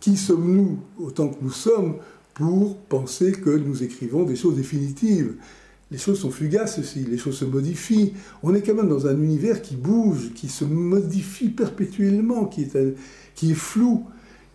qui 0.00 0.16
sommes-nous 0.16 0.78
autant 0.98 1.28
que 1.28 1.42
nous 1.42 1.50
sommes 1.50 1.96
pour 2.34 2.76
penser 2.76 3.32
que 3.32 3.50
nous 3.50 3.82
écrivons 3.82 4.24
des 4.24 4.36
choses 4.36 4.56
définitives? 4.56 5.34
Les 5.90 5.98
choses 5.98 6.18
sont 6.18 6.30
fugaces 6.30 6.78
aussi, 6.78 7.04
les 7.04 7.16
choses 7.16 7.38
se 7.38 7.44
modifient. 7.44 8.12
On 8.42 8.54
est 8.54 8.62
quand 8.62 8.74
même 8.74 8.88
dans 8.88 9.06
un 9.06 9.16
univers 9.16 9.62
qui 9.62 9.76
bouge, 9.76 10.32
qui 10.34 10.48
se 10.48 10.64
modifie 10.64 11.48
perpétuellement, 11.48 12.46
qui 12.46 12.62
est, 12.62 12.76
qui 13.34 13.52
est 13.52 13.54
flou, 13.54 14.04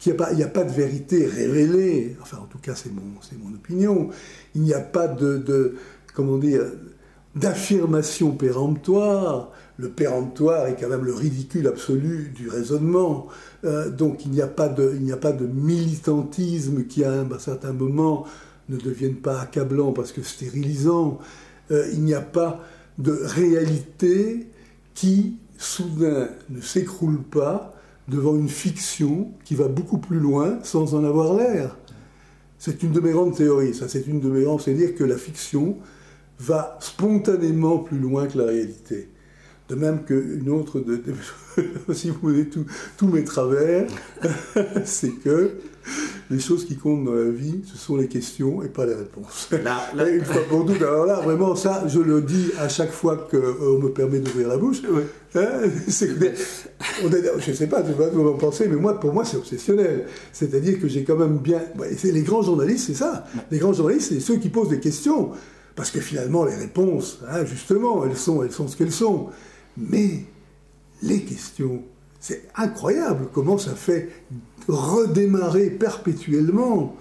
qui 0.01 0.10
il 0.10 0.36
n'y 0.36 0.43
a, 0.43 0.48
pas 0.48 0.63
de 0.63 0.72
vérité 0.72 1.27
révélée. 1.27 2.17
Enfin, 2.24 2.38
en 2.38 2.48
tout 2.48 2.58
cas, 2.58 2.74
c'est 2.74 2.91
mon, 2.91 3.53
opinion. 3.53 4.10
Il 4.55 4.63
n'y 4.63 4.74
a 4.74 4.79
pas 4.79 5.08
de, 5.08 5.75
comment 6.15 6.39
dire, 6.39 6.63
d'affirmation 7.36 8.31
péremptoire. 8.31 9.51
Le 9.77 9.89
péremptoire 9.89 10.65
est 10.65 10.75
quand 10.79 10.89
même 10.89 11.05
le 11.05 11.13
ridicule 11.13 11.67
absolu 11.67 12.31
du 12.36 12.50
raisonnement. 12.50 13.27
Euh, 13.63 13.91
donc, 13.91 14.25
il 14.25 14.31
n'y 14.31 14.41
a 14.41 14.48
pas 14.48 14.70
de, 14.70 14.98
militantisme 15.46 16.86
qui, 16.86 17.03
à 17.03 17.12
un 17.12 17.39
certain 17.39 17.72
moment, 17.72 18.25
ne 18.70 18.77
deviennent 18.77 19.22
pas 19.22 19.39
accablants 19.39 19.91
parce 19.91 20.12
que 20.12 20.24
stérilisants. 20.24 21.20
Euh, 21.70 21.88
il 21.93 22.01
n'y 22.01 22.15
a 22.15 22.22
pas 22.22 22.60
de 22.98 23.12
réalité 23.12 24.48
qui, 24.96 25.38
soudain, 25.60 26.29
ne 26.50 26.60
s'écroule 26.60 27.22
pas 27.22 27.75
devant 28.12 28.36
une 28.36 28.50
fiction 28.50 29.32
qui 29.46 29.56
va 29.56 29.68
beaucoup 29.68 29.98
plus 29.98 30.20
loin 30.20 30.60
sans 30.63 30.94
en 30.94 31.03
avoir 31.03 31.34
l'air. 31.34 31.77
C'est 32.60 32.84
une 32.84 32.91
de 32.91 33.00
mes 33.00 33.12
grandes 33.12 33.36
théories, 33.36 33.74
ça 33.74 33.88
c'est 33.88 34.06
une 34.06 34.20
de 34.20 34.30
mes 34.30 34.44
grandes, 34.44 34.62
c'est-à-dire 34.62 34.94
que 34.94 35.03
la 35.03 35.18
fiction 35.18 35.77
va 36.38 36.77
spontanément 36.80 37.80
plus 37.80 37.98
loin 37.98 38.27
que 38.27 38.38
la 38.38 38.46
réalité. 38.46 39.10
De 39.70 39.75
même 39.75 40.03
qu'une 40.03 40.50
autre, 40.50 40.82
de, 40.82 41.01
si 41.94 42.10
vous 42.10 42.20
voulez 42.22 42.50
tous 42.98 43.08
mes 43.08 43.24
travers, 43.24 43.88
c'est 44.86 45.12
que 45.12 45.51
les 46.30 46.39
choses 46.39 46.65
qui 46.65 46.75
comptent 46.75 47.06
dans 47.06 47.13
la 47.13 47.30
vie, 47.30 47.62
ce 47.65 47.77
sont 47.77 47.96
les 47.96 48.08
questions 48.08 48.62
et 48.62 48.68
pas 48.68 48.86
les 48.86 48.96
réponses. 48.96 49.50
une 49.53 50.25
fois 50.25 50.41
pour 50.50 50.65
toutes, 50.65 50.82
alors 50.82 51.06
là, 51.06 51.22
vraiment, 51.22 51.56
ça, 51.56 51.86
je 51.88 52.00
le 52.00 52.22
dis 52.22 52.51
à 52.60 52.68
chaque 52.68 52.91
fois 52.91 53.27
qu'on 53.32 53.80
me 53.80 53.89
permet 53.89 54.20
d'ouvrir 54.20 54.50
la 54.50 54.58
bouche. 54.58 54.82
Hein, 55.33 55.61
je 55.88 57.51
ne 57.51 57.55
sais 57.55 57.67
pas, 57.67 57.81
que 57.81 57.91
vous 57.91 58.27
en 58.27 58.33
pensez, 58.33 58.67
mais 58.67 58.75
moi, 58.75 59.00
pour 59.00 59.13
moi, 59.13 59.23
c'est 59.23 59.38
obsessionnel. 59.38 60.05
C'est-à-dire 60.33 60.79
que 60.79 60.88
j'ai 60.88 61.03
quand 61.03 61.15
même 61.15 61.38
bien. 61.38 61.61
les 62.03 62.21
grands 62.21 62.41
journalistes, 62.41 62.88
c'est 62.88 62.95
ça. 62.95 63.25
Les 63.50 63.59
grands 63.59 63.73
journalistes, 63.73 64.09
c'est 64.09 64.19
ceux 64.19 64.38
qui 64.38 64.50
posent 64.50 64.69
des 64.69 64.79
questions. 64.79 65.31
Parce 65.75 65.89
que 65.89 66.01
finalement, 66.01 66.43
les 66.43 66.55
réponses, 66.55 67.19
hein, 67.29 67.45
justement, 67.45 68.05
elles 68.05 68.17
sont, 68.17 68.43
elles 68.43 68.51
sont 68.51 68.67
ce 68.67 68.75
qu'elles 68.75 68.91
sont. 68.91 69.29
Mais 69.77 70.25
les 71.01 71.21
questions, 71.21 71.81
c'est 72.19 72.43
incroyable 72.55 73.29
comment 73.33 73.57
ça 73.57 73.73
fait 73.73 74.09
redémarrer 74.67 75.69
perpétuellement 75.69 76.95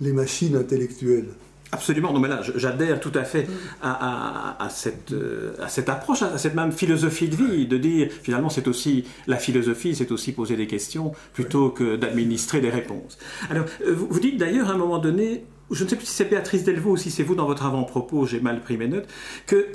les 0.00 0.12
machines 0.12 0.56
intellectuelles. 0.56 1.28
Absolument, 1.72 2.12
non 2.12 2.20
mais 2.20 2.28
là 2.28 2.40
j'adhère 2.54 3.00
tout 3.00 3.12
à 3.14 3.24
fait 3.24 3.48
à, 3.82 4.68
cette, 4.70 5.12
euh, 5.12 5.54
à 5.60 5.68
cette 5.68 5.88
approche, 5.88 6.22
à 6.22 6.38
cette 6.38 6.54
même 6.54 6.70
philosophie 6.70 7.28
de 7.28 7.36
vie, 7.36 7.66
de 7.66 7.76
dire 7.76 8.08
finalement 8.22 8.48
c'est 8.48 8.68
aussi 8.68 9.04
la 9.26 9.36
philosophie, 9.36 9.94
c'est 9.94 10.12
aussi 10.12 10.32
poser 10.32 10.56
des 10.56 10.68
questions 10.68 11.12
plutôt 11.32 11.70
que 11.70 11.96
d'administrer 11.96 12.60
des 12.60 12.70
réponses. 12.70 13.18
Alors 13.50 13.66
euh, 13.84 13.94
vous, 13.94 14.20
dites 14.20 14.36
d'ailleurs 14.36 14.70
à 14.70 14.74
un 14.74 14.78
moment 14.78 14.98
donné, 14.98 15.44
je 15.72 15.82
ne 15.82 15.88
sais 15.88 15.96
plus 15.96 16.06
si 16.06 16.14
c'est 16.14 16.30
Béatrice 16.30 16.62
Delvaux 16.62 16.92
ou 16.92 16.96
si 16.96 17.10
c'est 17.10 17.24
vous 17.24 17.34
dans 17.34 17.46
votre 17.46 17.66
avant-propos, 17.66 18.26
j'ai 18.26 18.38
mal 18.38 18.60
pris 18.60 18.76
mes 18.76 18.86
notes, 18.86 19.08
que 19.46 19.66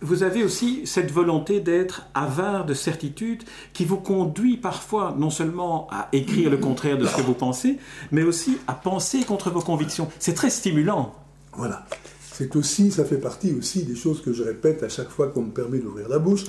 vous 0.00 0.22
avez 0.22 0.44
aussi 0.44 0.86
cette 0.86 1.10
volonté 1.10 1.60
d'être 1.60 2.06
avare 2.14 2.64
de 2.64 2.74
certitude 2.74 3.42
qui 3.72 3.84
vous 3.84 3.98
conduit 3.98 4.56
parfois 4.56 5.14
non 5.18 5.30
seulement 5.30 5.88
à 5.90 6.08
écrire 6.12 6.48
le 6.48 6.58
contraire 6.58 6.96
de 6.96 7.06
ce 7.06 7.16
que 7.16 7.22
vous 7.22 7.34
pensez, 7.34 7.78
mais 8.12 8.22
aussi 8.22 8.58
à 8.66 8.72
penser 8.72 9.24
contre 9.24 9.50
vos 9.50 9.60
convictions. 9.60 10.08
C'est 10.20 10.34
très 10.34 10.48
stimulant. 10.48 11.14
Voilà. 11.56 11.86
C'est 12.32 12.56
aussi, 12.56 12.90
ça 12.90 13.04
fait 13.04 13.18
partie 13.18 13.54
aussi 13.54 13.84
des 13.84 13.94
choses 13.94 14.20
que 14.20 14.32
je 14.32 14.42
répète 14.42 14.82
à 14.82 14.88
chaque 14.88 15.08
fois 15.08 15.28
qu'on 15.28 15.42
me 15.42 15.52
permet 15.52 15.78
d'ouvrir 15.78 16.08
la 16.08 16.18
bouche. 16.18 16.44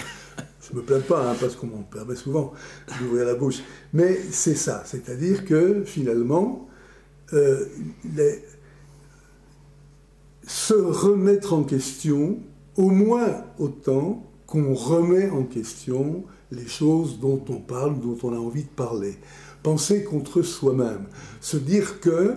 Je 0.67 0.75
me 0.75 0.81
plains 0.81 0.99
pas, 0.99 1.29
hein, 1.29 1.35
parce 1.39 1.55
qu'on 1.55 1.67
me 1.67 1.83
permet 1.83 2.15
souvent 2.15 2.53
d'ouvrir 2.99 3.25
la 3.25 3.35
bouche. 3.35 3.61
Mais 3.93 4.19
c'est 4.31 4.55
ça, 4.55 4.81
c'est-à-dire 4.85 5.45
que 5.45 5.83
finalement, 5.85 6.67
euh, 7.33 7.65
se 10.47 10.73
remettre 10.73 11.53
en 11.53 11.63
question, 11.63 12.39
au 12.77 12.89
moins 12.89 13.43
autant 13.59 14.25
qu'on 14.47 14.73
remet 14.73 15.29
en 15.29 15.43
question 15.43 16.23
les 16.51 16.67
choses 16.67 17.19
dont 17.19 17.43
on 17.49 17.57
parle, 17.57 17.99
dont 17.99 18.17
on 18.23 18.33
a 18.33 18.37
envie 18.37 18.63
de 18.63 18.69
parler. 18.69 19.17
Penser 19.63 20.03
contre 20.03 20.41
soi-même. 20.41 21.05
Se 21.41 21.57
dire 21.57 21.99
que, 21.99 22.35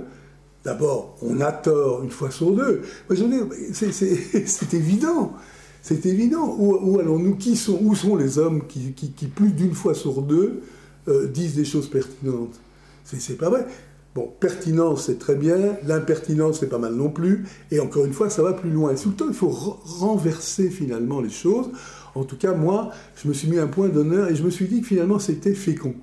d'abord, 0.68 1.16
on 1.22 1.40
a 1.40 1.50
tort 1.50 2.02
une 2.02 2.10
fois 2.10 2.30
sur 2.30 2.50
deux. 2.50 2.82
C'est 3.72 4.74
évident. 4.74 5.32
C'est 5.80 6.04
évident. 6.04 6.54
Où, 6.58 6.98
allons-nous? 6.98 7.36
Qui 7.36 7.56
sont, 7.56 7.78
Où 7.82 7.94
sont 7.94 8.16
les 8.16 8.38
hommes 8.38 8.66
qui, 8.66 9.26
plus 9.34 9.52
d'une 9.52 9.72
fois 9.72 9.94
sur 9.94 10.20
deux, 10.20 10.60
euh, 11.08 11.26
disent 11.26 11.54
des 11.54 11.64
choses 11.64 11.88
pertinentes? 11.88 12.60
C'est 13.04 13.38
pas 13.38 13.48
vrai. 13.48 13.66
Bon, 14.14 14.30
pertinence, 14.40 15.06
c'est 15.06 15.18
très 15.18 15.36
bien, 15.36 15.76
l'impertinence, 15.86 16.60
c'est 16.60 16.68
pas 16.68 16.78
mal 16.78 16.94
non 16.94 17.08
plus, 17.08 17.46
et 17.70 17.78
encore 17.78 18.04
une 18.04 18.12
fois, 18.12 18.28
ça 18.30 18.42
va 18.42 18.52
plus 18.52 18.70
loin. 18.70 18.92
Et 18.92 18.96
tout 18.96 19.10
le 19.10 19.14
temps, 19.14 19.28
il 19.28 19.34
faut 19.34 19.48
renverser 19.48 20.70
finalement 20.70 21.20
les 21.20 21.30
choses. 21.30 21.70
En 22.14 22.24
tout 22.24 22.36
cas, 22.36 22.52
moi, 22.52 22.90
je 23.22 23.28
me 23.28 23.32
suis 23.32 23.48
mis 23.48 23.58
un 23.58 23.68
point 23.68 23.88
d'honneur 23.88 24.28
et 24.28 24.34
je 24.34 24.42
me 24.42 24.50
suis 24.50 24.66
dit 24.66 24.80
que 24.80 24.86
finalement, 24.86 25.18
c'était 25.18 25.54
fécond. 25.54 25.94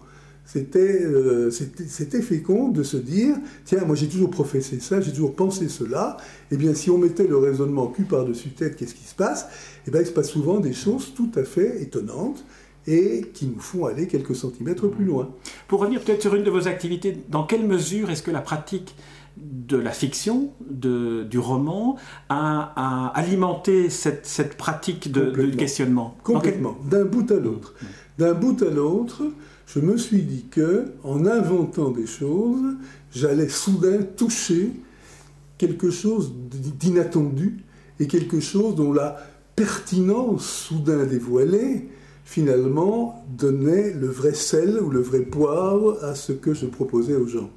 Euh, 0.55 1.49
c'était 1.51 1.83
c'était 1.87 2.21
fécond 2.21 2.69
de 2.69 2.83
se 2.83 2.97
dire, 2.97 3.35
tiens, 3.65 3.83
moi 3.85 3.95
j'ai 3.95 4.07
toujours 4.07 4.29
professé 4.29 4.79
ça, 4.79 5.01
j'ai 5.01 5.11
toujours 5.11 5.35
pensé 5.35 5.67
cela, 5.67 6.17
et 6.51 6.55
eh 6.55 6.57
bien 6.57 6.73
si 6.73 6.89
on 6.89 6.97
mettait 6.97 7.27
le 7.27 7.37
raisonnement 7.37 7.87
cul 7.87 8.03
par-dessus 8.03 8.49
tête, 8.49 8.75
qu'est-ce 8.75 8.95
qui 8.95 9.03
se 9.03 9.15
passe? 9.15 9.47
Eh 9.87 9.91
bien 9.91 10.01
il 10.01 10.07
se 10.07 10.11
passe 10.11 10.29
souvent 10.29 10.59
des 10.59 10.73
choses 10.73 11.13
tout 11.13 11.31
à 11.35 11.43
fait 11.43 11.81
étonnantes, 11.81 12.45
et 12.87 13.31
qui 13.33 13.47
nous 13.47 13.59
font 13.59 13.85
aller 13.85 14.07
quelques 14.07 14.35
centimètres 14.35 14.87
plus 14.87 15.05
loin. 15.05 15.29
Pour 15.67 15.79
revenir 15.79 16.01
peut-être 16.01 16.21
sur 16.21 16.35
une 16.35 16.43
de 16.43 16.51
vos 16.51 16.67
activités, 16.67 17.17
dans 17.29 17.43
quelle 17.43 17.65
mesure 17.65 18.09
est-ce 18.09 18.23
que 18.23 18.31
la 18.31 18.41
pratique 18.41 18.95
de 19.37 19.75
la 19.77 19.91
fiction, 19.91 20.51
de, 20.69 21.23
du 21.23 21.39
roman, 21.39 21.97
a, 22.29 23.11
alimenté 23.15 23.89
cette, 23.89 24.25
cette 24.25 24.55
pratique 24.55 25.11
de, 25.11 25.31
questionnement? 25.55 26.15
Complètement, 26.23 26.77
d'un 26.89 27.03
bout 27.03 27.29
à 27.31 27.39
l'autre. 27.39 27.73
D'un 28.17 28.33
bout 28.33 28.61
à 28.61 28.69
l'autre, 28.69 29.23
je 29.67 29.79
me 29.79 29.97
suis 29.97 30.21
dit 30.21 30.45
que, 30.49 30.85
en 31.03 31.25
inventant 31.25 31.91
des 31.91 32.05
choses, 32.05 32.75
j'allais 33.11 33.49
soudain 33.49 34.03
toucher 34.15 34.71
quelque 35.57 35.89
chose 35.89 36.33
d'inattendu 36.79 37.57
et 37.99 38.07
quelque 38.07 38.39
chose 38.39 38.75
dont 38.75 38.93
la 38.93 39.17
pertinence 39.55 40.45
soudain 40.45 41.05
dévoilée 41.05 41.89
finalement, 42.25 43.23
donnait 43.37 43.93
le 43.93 44.07
vrai 44.07 44.33
sel 44.33 44.79
ou 44.81 44.89
le 44.89 44.99
vrai 44.99 45.21
poivre 45.21 46.03
à 46.03 46.15
ce 46.15 46.33
que 46.33 46.53
je 46.53 46.65
proposais 46.65 47.15
aux 47.15 47.27
gens. 47.27 47.51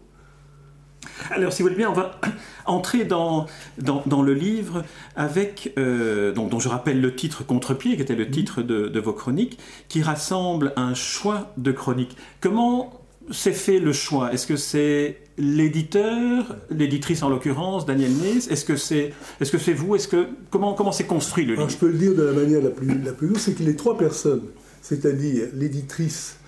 Alors, 1.31 1.53
si 1.53 1.63
vous 1.63 1.69
voulez 1.69 1.77
bien, 1.77 1.91
on 1.91 1.95
va 1.95 2.21
entrer 2.67 3.05
dans, 3.05 3.47
dans, 3.79 4.23
le 4.23 4.35
livre 4.35 4.85
avec, 5.17 5.73
euh, 5.79 6.33
dont, 6.33 6.59
je 6.59 6.69
rappelle 6.69 7.01
le 7.01 7.15
titre 7.15 7.45
Contre-pied, 7.45 7.97
qui 7.97 8.03
était 8.03 8.15
le 8.15 8.31
titre 8.31 8.63
de, 8.63 8.89
de, 8.89 9.01
vos 9.01 9.13
chroniques, 9.13 9.59
qui 9.89 10.03
rassemble 10.03 10.73
un 10.77 10.95
choix 10.95 11.53
de 11.57 11.73
chroniques. 11.73 12.17
Comment 12.41 13.03
s'est 13.31 13.53
fait 13.53 13.79
le 13.79 13.93
choix? 13.93 14.33
Est-ce 14.33 14.47
que 14.47 14.57
c'est 14.57 15.19
l'éditeur, 15.37 16.57
l'éditrice 16.71 17.23
en 17.23 17.29
l'occurrence, 17.29 17.87
Daniel 17.87 18.13
Ness 18.13 18.49
Est-ce 18.49 18.65
que 18.65 18.77
c'est 18.77 19.13
est 19.41 19.45
-ce 19.45 19.59
c'est 19.59 19.73
vous? 19.73 19.95
Est-ce 19.95 20.09
que 20.09 20.29
comment 20.51 20.75
comment 20.75 20.93
s'est 20.93 21.07
construit 21.07 21.45
le 21.45 21.55
livre? 21.55 21.69
Je 21.69 21.77
peux 21.77 21.89
le 21.89 21.99
dire 21.99 22.15
de 22.15 22.23
la 22.23 22.33
manière 22.33 22.63
la 22.63 22.71
plus 22.71 23.01
la 23.03 23.13
plus 23.13 23.29
douce, 23.29 23.43
c'est 23.43 23.55
que 23.55 23.63
les 23.63 23.77
trois 23.77 23.97
personnes, 23.97 24.45
c'est-à-dire 24.83 25.49
l'éditrice 25.55 26.37
euh, 26.37 26.48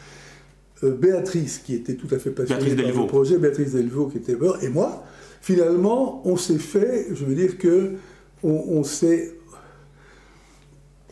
Béatrice, 0.89 1.59
qui 1.59 1.75
était 1.75 1.95
tout 1.95 2.09
à 2.15 2.19
fait 2.19 2.31
passionnée 2.31 2.75
par 2.75 3.03
le 3.03 3.07
projet, 3.07 3.39
Béatrice 3.39 3.73
Delvaux, 3.73 4.07
qui 4.07 4.19
était 4.19 4.37
mort, 4.37 4.57
et 4.63 4.69
moi, 4.69 5.05
finalement, 5.41 6.23
on 6.25 6.37
s'est 6.37 6.59
fait, 6.59 7.09
je 7.13 7.25
veux 7.25 7.35
dire 7.35 7.59
que 7.59 7.93
on 8.43 8.83
s'est 8.85 9.35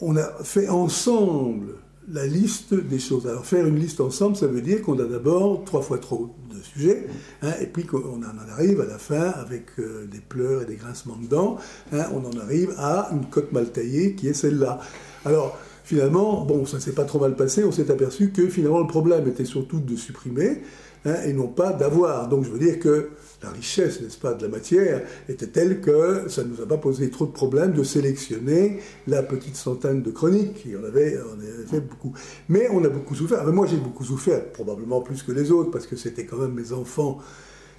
on 0.01 0.17
a 0.17 0.45
fait 0.45 0.69
ensemble 0.69 1.75
la 2.11 2.27
liste 2.27 2.73
des 2.75 2.99
choses. 2.99 3.27
Alors 3.27 3.45
faire 3.45 3.67
une 3.67 3.79
liste 3.79 4.01
ensemble, 4.01 4.37
ça 4.37 4.47
veut 4.47 4.63
dire 4.63 4.83
qu'on 4.83 4.99
a 4.99 5.05
d'abord 5.05 5.65
trois 5.65 5.83
fois 5.83 5.99
trop 5.99 6.35
de 6.51 6.63
sujets, 6.63 7.07
hein, 7.43 7.53
et 7.61 7.67
puis 7.67 7.85
qu'on 7.85 8.23
en 8.23 8.51
arrive 8.51 8.81
à 8.81 8.87
la 8.87 8.99
fin 8.99 9.29
avec 9.31 9.67
euh, 9.79 10.07
des 10.07 10.21
pleurs 10.21 10.63
et 10.63 10.65
des 10.65 10.77
grincements 10.77 11.17
de 11.17 11.27
dents, 11.27 11.59
hein, 11.93 12.07
on 12.15 12.25
en 12.25 12.41
arrive 12.41 12.75
à 12.79 13.11
une 13.13 13.27
cote 13.27 13.53
mal 13.53 13.71
taillée 13.71 14.15
qui 14.15 14.29
est 14.29 14.33
celle-là. 14.33 14.81
Alors 15.25 15.59
finalement, 15.89 16.45
bon, 16.45 16.67
ça 16.67 16.81
s'est 16.81 16.93
pas 16.93 17.05
trop 17.05 17.19
mal 17.19 17.35
passé, 17.35 17.65
on 17.65 17.73
s'est 17.73 17.91
aperçu 17.91 18.31
que 18.31 18.47
finalement 18.49 18.81
le 18.81 18.87
problème 18.87 19.27
était 19.27 19.47
surtout 19.47 19.81
de 19.81 19.97
supprimer, 19.97 20.61
hein, 21.07 21.15
et 21.25 21.33
non 21.33 21.49
pas 21.49 21.73
d'avoir. 21.73 22.29
Donc 22.29 22.45
je 22.45 22.51
veux 22.51 22.59
dire 22.59 22.79
que 22.79 23.09
la 23.43 23.49
richesse, 23.49 24.03
n'est-ce 24.03 24.19
pas, 24.19 24.35
de 24.35 24.43
la 24.43 24.51
matière 24.51 25.01
était 25.31 25.47
telle 25.47 25.81
que 25.81 26.29
ça 26.29 26.45
ne 26.45 26.49
nous 26.49 26.61
a 26.61 26.67
pas 26.67 26.77
posé 26.77 27.09
trop 27.09 27.25
de 27.25 27.31
problèmes 27.31 27.73
de 27.73 27.83
sélectionner 27.85 28.81
la 29.07 29.23
petite 29.23 29.57
centaine 29.57 30.03
de 30.03 30.11
chroniques. 30.11 30.67
Y 30.67 30.77
en 30.77 30.85
avait, 30.85 31.17
on 31.35 31.41
avait 31.41 31.67
fait 31.67 31.81
beaucoup. 31.81 32.13
Mais 32.51 32.69
on 32.71 32.85
a 32.85 32.91
beaucoup 32.91 33.15
souffert. 33.15 33.47
moi, 33.47 33.67
j'ai 33.67 33.79
beaucoup 33.79 34.05
souffert, 34.05 34.45
probablement 34.53 35.01
plus 35.01 35.23
que 35.23 35.33
les 35.33 35.51
autres, 35.51 35.71
parce 35.71 35.87
que 35.87 35.97
c'était 35.97 36.27
quand 36.27 36.37
même 36.37 36.53
mes 36.53 36.75
enfants 36.75 37.19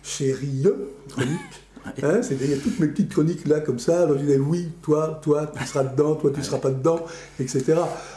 chéris, 0.01 0.65
chroniques. 1.09 1.68
Hein, 1.85 2.21
il 2.29 2.49
y 2.49 2.53
a 2.53 2.57
toutes 2.57 2.79
mes 2.79 2.87
petites 2.87 3.11
chroniques 3.11 3.47
là, 3.47 3.59
comme 3.59 3.79
ça. 3.79 4.03
Alors 4.03 4.17
je 4.17 4.23
disais, 4.23 4.37
oui, 4.37 4.69
toi, 4.81 5.19
toi, 5.21 5.51
tu 5.57 5.65
seras 5.65 5.83
dedans, 5.83 6.15
toi, 6.15 6.31
tu 6.31 6.39
ne 6.39 6.43
seras 6.43 6.59
pas 6.59 6.71
dedans, 6.71 7.05
etc. 7.39 7.75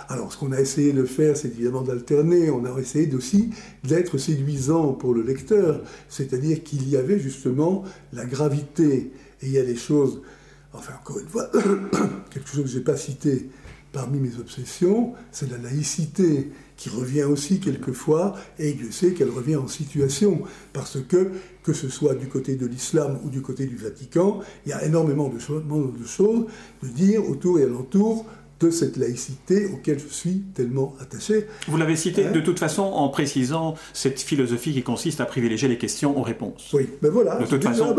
Alors 0.09 0.33
ce 0.33 0.39
qu'on 0.39 0.53
a 0.53 0.61
essayé 0.61 0.93
de 0.93 1.05
faire, 1.05 1.37
c'est 1.37 1.49
évidemment 1.49 1.83
d'alterner. 1.83 2.51
On 2.51 2.65
a 2.65 2.79
essayé 2.79 3.13
aussi 3.15 3.51
d'être 3.85 4.19
séduisant 4.19 4.93
pour 4.93 5.15
le 5.15 5.23
lecteur. 5.23 5.81
C'est-à-dire 6.09 6.63
qu'il 6.63 6.89
y 6.89 6.97
avait 6.97 7.19
justement 7.19 7.85
la 8.13 8.25
gravité. 8.25 9.13
Et 9.41 9.47
il 9.47 9.53
y 9.53 9.59
a 9.59 9.65
des 9.65 9.77
choses, 9.77 10.23
enfin, 10.73 10.93
encore 11.01 11.19
une 11.19 11.29
fois, 11.29 11.51
quelque 12.31 12.49
chose 12.49 12.63
que 12.63 12.69
je 12.69 12.79
n'ai 12.79 12.85
pas 12.85 12.97
cité 12.97 13.49
parmi 13.93 14.19
mes 14.19 14.39
obsessions, 14.39 15.13
c'est 15.31 15.51
la 15.51 15.59
laïcité 15.59 16.51
qui 16.77 16.89
revient 16.89 17.25
aussi 17.25 17.61
quelquefois, 17.61 18.35
et 18.59 18.73
Dieu 18.73 18.91
sait 18.91 19.13
qu'elle 19.13 19.31
revient 19.31 19.57
en 19.57 19.69
situation, 19.69 20.43
parce 20.73 20.99
que, 21.01 21.31
que 21.63 21.73
ce 21.73 21.89
soit 21.89 22.15
du 22.15 22.27
côté 22.27 22.57
de 22.57 22.67
l'islam 22.67 23.21
ou 23.25 23.31
du 23.31 23.43
côté 23.43 23.67
du 23.67 23.77
Vatican, 23.77 24.41
il 24.67 24.71
y 24.71 24.73
a 24.73 24.85
énormément 24.85 25.29
de, 25.29 25.39
choses, 25.39 25.63
de 25.63 26.07
choses 26.07 26.47
de 26.83 26.89
dire 26.89 27.29
autour 27.29 27.61
et 27.61 27.65
alentour 27.65 28.27
de 28.67 28.71
cette 28.71 28.97
laïcité 28.97 29.67
auquel 29.67 29.99
je 29.99 30.13
suis 30.13 30.43
tellement 30.55 30.95
attaché. 31.01 31.47
Vous 31.69 31.77
l'avez 31.77 31.97
cité 31.97 32.27
hein 32.27 32.31
de 32.33 32.41
toute 32.41 32.59
façon 32.59 32.83
en 32.83 33.09
précisant 33.09 33.75
cette 33.93 34.21
philosophie 34.21 34.73
qui 34.73 34.83
consiste 34.83 35.21
à 35.21 35.27
privilégier 35.27 35.69
les 35.69 35.79
questions 35.79 36.19
aux 36.19 36.23
réponses. 36.23 36.71
Oui, 36.73 36.89
mais 37.03 37.09
voilà. 37.09 37.37
De 37.37 37.47
toute 37.47 37.63
façon, 37.63 37.95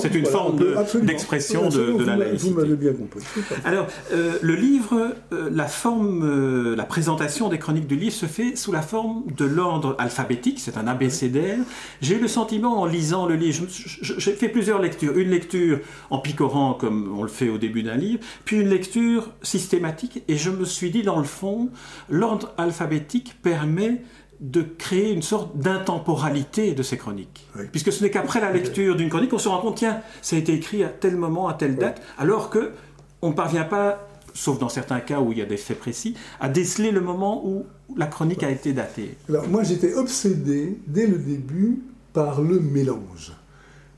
c'est 0.00 0.14
une 0.14 0.26
forme 0.26 0.60
d'expression 1.02 1.68
de, 1.68 2.04
la 2.04 2.16
laïcité. 2.16 2.50
Vous 2.50 2.56
m'avez 2.58 2.76
bien 2.76 2.92
compris. 2.92 3.22
Alors, 3.64 3.86
euh, 4.12 4.34
le 4.40 4.54
livre, 4.54 5.14
euh, 5.32 5.48
la 5.50 5.66
forme, 5.66 6.22
euh, 6.24 6.76
la 6.76 6.84
présentation 6.84 7.48
des 7.48 7.58
chroniques 7.58 7.86
du 7.86 7.96
livre 7.96 8.14
se 8.14 8.26
fait 8.26 8.56
sous 8.56 8.72
la 8.72 8.82
forme 8.82 9.24
de 9.36 9.44
l'ordre 9.44 9.96
alphabétique, 9.98 10.60
c'est 10.60 10.76
un 10.76 10.86
abécédaire. 10.86 11.58
J'ai 12.00 12.16
eu 12.16 12.20
le 12.20 12.28
sentiment 12.28 12.80
en 12.80 12.86
lisant 12.86 13.26
le 13.26 13.36
livre, 13.36 13.66
j'ai 13.68 14.32
fait 14.32 14.48
plusieurs 14.48 14.80
lectures. 14.80 15.16
Une 15.16 15.30
lecture 15.30 15.80
en 16.10 16.18
picorant 16.18 16.74
comme 16.74 17.14
on 17.16 17.22
le 17.22 17.28
fait 17.28 17.48
au 17.48 17.58
début 17.58 17.82
d'un 17.82 17.96
livre, 17.96 18.20
puis 18.44 18.56
une 18.56 18.68
lecture 18.68 19.30
systématique 19.42 20.01
et 20.28 20.36
je 20.36 20.50
me 20.50 20.64
suis 20.64 20.90
dit, 20.90 21.02
dans 21.02 21.18
le 21.18 21.24
fond, 21.24 21.70
l'ordre 22.08 22.52
alphabétique 22.58 23.40
permet 23.42 24.02
de 24.40 24.62
créer 24.62 25.12
une 25.12 25.22
sorte 25.22 25.56
d'intemporalité 25.56 26.72
de 26.72 26.82
ces 26.82 26.96
chroniques. 26.96 27.46
Puisque 27.70 27.92
ce 27.92 28.02
n'est 28.02 28.10
qu'après 28.10 28.40
la 28.40 28.50
lecture 28.50 28.96
d'une 28.96 29.08
chronique 29.08 29.30
qu'on 29.30 29.38
se 29.38 29.48
rend 29.48 29.60
compte, 29.60 29.76
tiens, 29.76 30.00
ça 30.20 30.34
a 30.36 30.38
été 30.38 30.52
écrit 30.52 30.82
à 30.82 30.88
tel 30.88 31.16
moment, 31.16 31.48
à 31.48 31.54
telle 31.54 31.76
date, 31.76 32.02
alors 32.18 32.50
que 32.50 32.72
on 33.20 33.30
ne 33.30 33.34
parvient 33.34 33.64
pas, 33.64 34.08
sauf 34.34 34.58
dans 34.58 34.68
certains 34.68 34.98
cas 34.98 35.20
où 35.20 35.30
il 35.30 35.38
y 35.38 35.42
a 35.42 35.46
des 35.46 35.56
faits 35.56 35.78
précis, 35.78 36.14
à 36.40 36.48
déceler 36.48 36.90
le 36.90 37.00
moment 37.00 37.46
où 37.46 37.66
la 37.96 38.06
chronique 38.06 38.42
a 38.42 38.50
été 38.50 38.72
datée. 38.72 39.16
Alors 39.28 39.46
moi 39.48 39.62
j'étais 39.62 39.94
obsédé 39.94 40.76
dès 40.88 41.06
le 41.06 41.18
début 41.18 41.80
par 42.12 42.42
le 42.42 42.58
mélange 42.58 43.32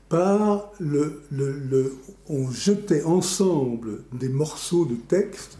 par 0.09 0.71
le, 0.79 1.23
le, 1.31 1.95
on 2.29 2.49
jetait 2.51 3.03
ensemble 3.03 4.03
des 4.13 4.29
morceaux 4.29 4.85
de 4.85 4.95
texte 4.95 5.57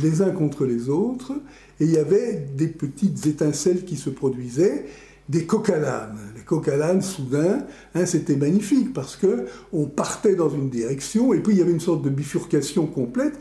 les 0.00 0.22
uns 0.22 0.30
contre 0.30 0.64
les 0.64 0.88
autres, 0.88 1.32
et 1.80 1.84
il 1.84 1.90
y 1.90 1.98
avait 1.98 2.46
des 2.56 2.68
petites 2.68 3.26
étincelles 3.26 3.84
qui 3.84 3.96
se 3.96 4.10
produisaient, 4.10 4.86
des 5.28 5.46
coq 5.46 5.70
Les 6.36 6.42
coq 6.42 6.70
soudain, 7.00 7.64
hein, 7.94 8.06
c'était 8.06 8.36
magnifique 8.36 8.92
parce 8.92 9.16
que 9.16 9.46
on 9.72 9.86
partait 9.86 10.34
dans 10.34 10.50
une 10.50 10.68
direction, 10.68 11.32
et 11.32 11.40
puis 11.40 11.54
il 11.54 11.58
y 11.58 11.62
avait 11.62 11.72
une 11.72 11.80
sorte 11.80 12.02
de 12.02 12.10
bifurcation 12.10 12.86
complète 12.86 13.38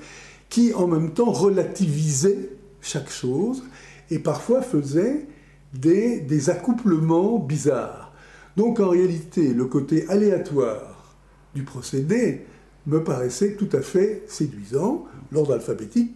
qui, 0.50 0.74
en 0.74 0.88
même 0.88 1.12
temps, 1.12 1.32
relativisait 1.32 2.50
chaque 2.82 3.10
chose 3.10 3.64
et 4.10 4.20
parfois 4.20 4.62
faisait 4.62 5.28
des, 5.74 6.20
des 6.20 6.50
accouplements 6.50 7.40
bizarres. 7.40 8.14
Donc 8.58 8.80
en 8.80 8.90
réalité, 8.90 9.54
le 9.54 9.66
côté 9.66 10.06
aléatoire 10.10 11.16
du 11.56 11.64
procédé 11.64 12.42
me 12.88 13.04
paraissait 13.04 13.56
tout 13.56 13.70
à 13.72 13.82
fait 13.82 14.24
séduisant. 14.28 15.06
L'ordre 15.32 15.54
alphabétique 15.54 16.14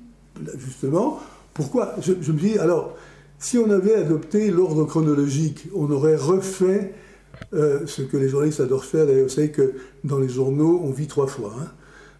justement, 0.57 1.19
pourquoi 1.53 1.95
je, 2.01 2.11
me 2.11 2.39
dis, 2.39 2.57
alors, 2.57 2.95
si 3.39 3.57
on 3.57 3.69
avait 3.69 3.95
adopté 3.95 4.51
l'ordre 4.51 4.85
chronologique, 4.85 5.67
on 5.73 5.89
aurait 5.91 6.15
refait 6.15 6.93
euh, 7.53 7.85
ce 7.85 8.01
que 8.01 8.17
les 8.17 8.29
journalistes 8.29 8.59
adorent 8.59 8.85
faire. 8.85 9.05
D'ailleurs, 9.05 9.23
vous 9.23 9.33
savez 9.33 9.51
que 9.51 9.73
dans 10.03 10.19
les 10.19 10.29
journaux, 10.29 10.81
on 10.83 10.91
vit 10.91 11.07
trois 11.07 11.27
fois. 11.27 11.53
Hein. 11.59 11.67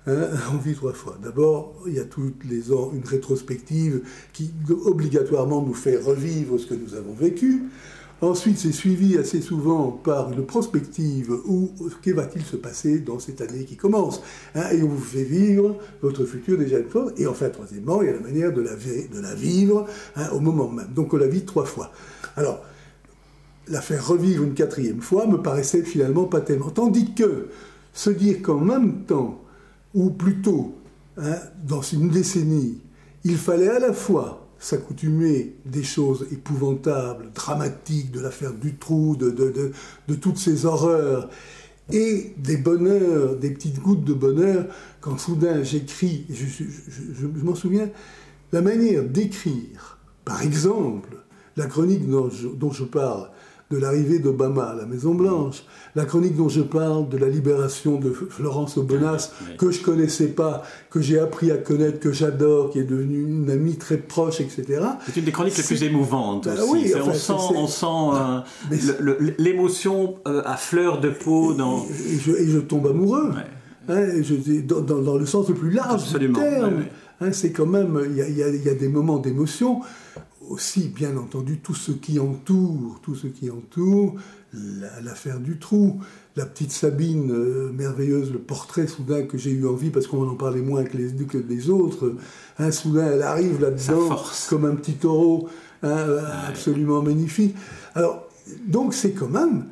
Hein, 0.07 0.29
on 0.53 0.57
vit 0.57 0.75
trois 0.75 0.93
fois. 0.93 1.17
D'abord, 1.21 1.73
il 1.87 1.93
y 1.93 1.99
a 1.99 2.05
tous 2.05 2.33
les 2.47 2.71
ans 2.71 2.91
une 2.93 3.05
rétrospective 3.05 4.01
qui 4.33 4.51
obligatoirement 4.85 5.61
nous 5.61 5.73
fait 5.73 5.97
revivre 5.97 6.59
ce 6.59 6.67
que 6.67 6.75
nous 6.75 6.95
avons 6.95 7.13
vécu. 7.13 7.63
Ensuite, 8.21 8.57
c'est 8.57 8.71
suivi 8.71 9.17
assez 9.17 9.41
souvent 9.41 9.91
par 9.91 10.31
une 10.31 10.45
prospective 10.45 11.31
où 11.45 11.71
que 12.01 12.11
va-t-il 12.11 12.45
se 12.45 12.55
passer 12.55 12.99
dans 12.99 13.19
cette 13.19 13.41
année 13.41 13.65
qui 13.65 13.75
commence 13.75 14.21
hein, 14.55 14.69
Et 14.71 14.81
on 14.83 14.87
vous 14.87 15.03
fait 15.03 15.25
vivre 15.25 15.75
votre 16.01 16.23
futur 16.23 16.57
déjà 16.57 16.79
une 16.79 16.89
fois. 16.89 17.11
Et 17.17 17.27
enfin, 17.27 17.49
troisièmement, 17.49 18.01
il 18.01 18.07
y 18.07 18.09
a 18.09 18.13
la 18.13 18.21
manière 18.21 18.53
de 18.53 18.61
la, 18.61 19.35
vivre 19.35 19.85
hein, 20.15 20.29
au 20.31 20.39
moment 20.39 20.69
même. 20.69 20.87
Donc 20.93 21.13
on 21.13 21.17
la 21.17 21.27
vit 21.27 21.43
trois 21.43 21.65
fois. 21.65 21.91
Alors, 22.37 22.61
la 23.67 23.81
faire 23.81 24.07
revivre 24.07 24.43
une 24.43 24.53
quatrième 24.53 25.01
fois 25.01 25.27
me 25.27 25.41
paraissait 25.41 25.83
finalement 25.83 26.25
pas 26.25 26.39
tellement. 26.39 26.69
Tandis 26.69 27.13
que 27.13 27.49
se 27.93 28.09
dire 28.09 28.41
qu'en 28.41 28.59
même 28.59 29.03
temps, 29.03 29.41
ou 29.93 30.09
plutôt 30.09 30.75
hein, 31.17 31.37
dans 31.67 31.81
une 31.81 32.09
décennie, 32.09 32.79
il 33.25 33.37
fallait 33.37 33.69
à 33.69 33.79
la 33.79 33.91
fois 33.91 34.44
s'accoutumer 34.59 35.55
des 35.65 35.83
choses 35.83 36.27
épouvantables, 36.31 37.31
dramatiques, 37.33 38.11
de 38.11 38.19
l'affaire 38.19 38.53
du 38.53 38.75
trou, 38.75 39.15
de, 39.15 40.15
toutes 40.15 40.37
ces 40.37 40.65
horreurs, 40.65 41.29
et 41.91 42.33
des 42.37 42.57
bonheurs, 42.57 43.35
des 43.35 43.51
petites 43.51 43.79
gouttes 43.79 44.03
de 44.03 44.13
bonheur, 44.13 44.65
quand 45.01 45.19
soudain 45.19 45.61
j'écris, 45.61 46.25
je, 46.29 46.45
je, 46.45 46.63
je, 47.13 47.27
m'en 47.43 47.53
souviens, 47.53 47.89
la 48.51 48.61
manière 48.61 49.03
d'écrire, 49.03 49.99
par 50.23 50.41
exemple, 50.41 51.09
la 51.57 51.67
chronique 51.67 52.09
dont 52.09 52.29
dont 52.55 52.71
je 52.71 52.85
parle, 52.85 53.29
de 53.71 53.77
l'arrivée 53.77 54.19
d'Obama 54.19 54.63
à 54.63 54.75
la 54.75 54.85
Maison-Blanche, 54.85 55.63
la 55.95 56.05
chronique 56.05 56.35
dont 56.35 56.49
je 56.49 56.61
parle 56.61 57.09
de 57.09 57.17
la 57.17 57.27
libération 57.27 57.99
de 57.99 58.11
Florence 58.11 58.77
Aubenas, 58.77 59.31
que 59.57 59.71
je 59.71 59.81
connaissais 59.81 60.27
pas, 60.27 60.63
que 60.91 61.01
j'ai 61.01 61.19
appris 61.19 61.51
à 61.51 61.57
connaître, 61.57 61.99
que 61.99 62.11
j'adore, 62.11 62.69
qui 62.69 62.79
est 62.79 62.83
devenue 62.83 63.21
une 63.23 63.49
amie 63.49 63.77
très 63.77 63.97
proche, 63.97 64.39
etc. 64.39 64.81
C'est 65.05 65.17
une 65.17 65.25
des 65.25 65.31
chroniques 65.31 65.57
les 65.57 65.63
plus 65.63 65.83
émouvantes. 65.83 66.45
Bah 66.45 66.61
oui, 66.69 66.93
on 67.03 67.13
sent, 67.13 67.33
on 67.55 67.67
sent 67.67 67.85
euh, 68.71 69.31
l'émotion 69.39 70.15
euh, 70.27 70.43
à 70.45 70.57
fleur 70.57 70.99
de 70.99 71.09
peau. 71.09 71.53
Dans... 71.53 71.83
Et, 71.85 72.47
je, 72.47 72.59
tombe 72.59 72.85
amoureux. 72.87 73.31
Hein, 73.89 74.05
je, 74.21 74.61
dans, 74.61 74.81
dans, 74.81 75.17
le 75.17 75.25
sens 75.25 75.49
le 75.49 75.55
plus 75.55 75.71
large 75.71 76.13
du 76.19 76.31
terme. 76.31 76.85
Hein, 77.21 77.31
c'est 77.31 77.51
quand 77.51 77.65
même, 77.65 77.99
il 78.09 78.17
y, 78.17 78.39
y, 78.39 78.69
a 78.69 78.73
des 78.73 78.89
moments 78.89 79.19
d'émotion 79.19 79.81
aussi, 80.49 80.87
bien 80.87 81.17
entendu, 81.17 81.59
tout 81.59 81.75
ce 81.75 81.91
qui 81.91 82.19
entoure, 82.19 82.99
tout 83.01 83.15
ce 83.15 83.27
qui 83.27 83.49
entoure 83.49 84.15
l'affaire 85.01 85.39
du 85.39 85.57
trou, 85.57 85.99
la 86.35 86.45
petite 86.45 86.71
Sabine 86.71 87.31
euh, 87.31 87.71
merveilleuse, 87.73 88.31
le 88.31 88.39
portrait 88.39 88.87
soudain 88.87 89.23
que 89.23 89.37
j'ai 89.37 89.51
eu 89.51 89.67
envie, 89.67 89.89
parce 89.89 90.07
qu'on 90.07 90.27
en 90.29 90.35
parlait 90.35 90.61
moins 90.61 90.83
que 90.83 90.97
les, 90.97 91.11
que 91.25 91.37
les 91.37 91.69
autres, 91.69 92.15
hein, 92.59 92.71
soudain 92.71 93.11
elle 93.11 93.21
arrive 93.23 93.61
là-dedans 93.61 94.17
comme 94.49 94.65
un 94.65 94.75
petit 94.75 94.93
taureau, 94.93 95.49
hein, 95.83 96.05
absolument 96.47 97.01
magnifique. 97.01 97.55
Alors, 97.95 98.27
donc 98.65 98.93
c'est 98.93 99.11
quand 99.11 99.29
même, 99.29 99.65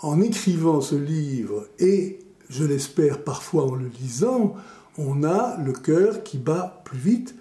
en 0.00 0.20
écrivant 0.20 0.80
ce 0.80 0.96
livre, 0.96 1.66
et 1.78 2.18
je 2.48 2.64
l'espère 2.64 3.22
parfois 3.22 3.64
en 3.64 3.74
le 3.74 3.90
lisant, 4.00 4.54
on 4.98 5.24
a 5.24 5.56
le 5.64 5.72
cœur 5.72 6.22
qui 6.24 6.36
bat 6.36 6.82
plus 6.84 6.98
vite, 6.98 7.34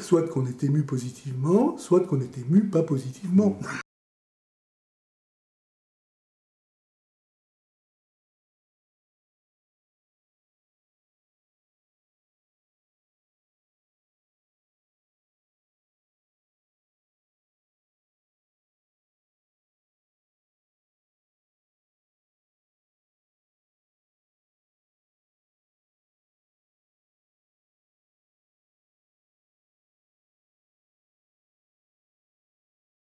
soit 0.00 0.28
qu'on 0.28 0.46
est 0.46 0.64
ému 0.64 0.82
positivement, 0.82 1.76
soit 1.78 2.00
qu'on 2.00 2.20
est 2.20 2.38
ému 2.38 2.64
pas 2.64 2.82
positivement. 2.82 3.58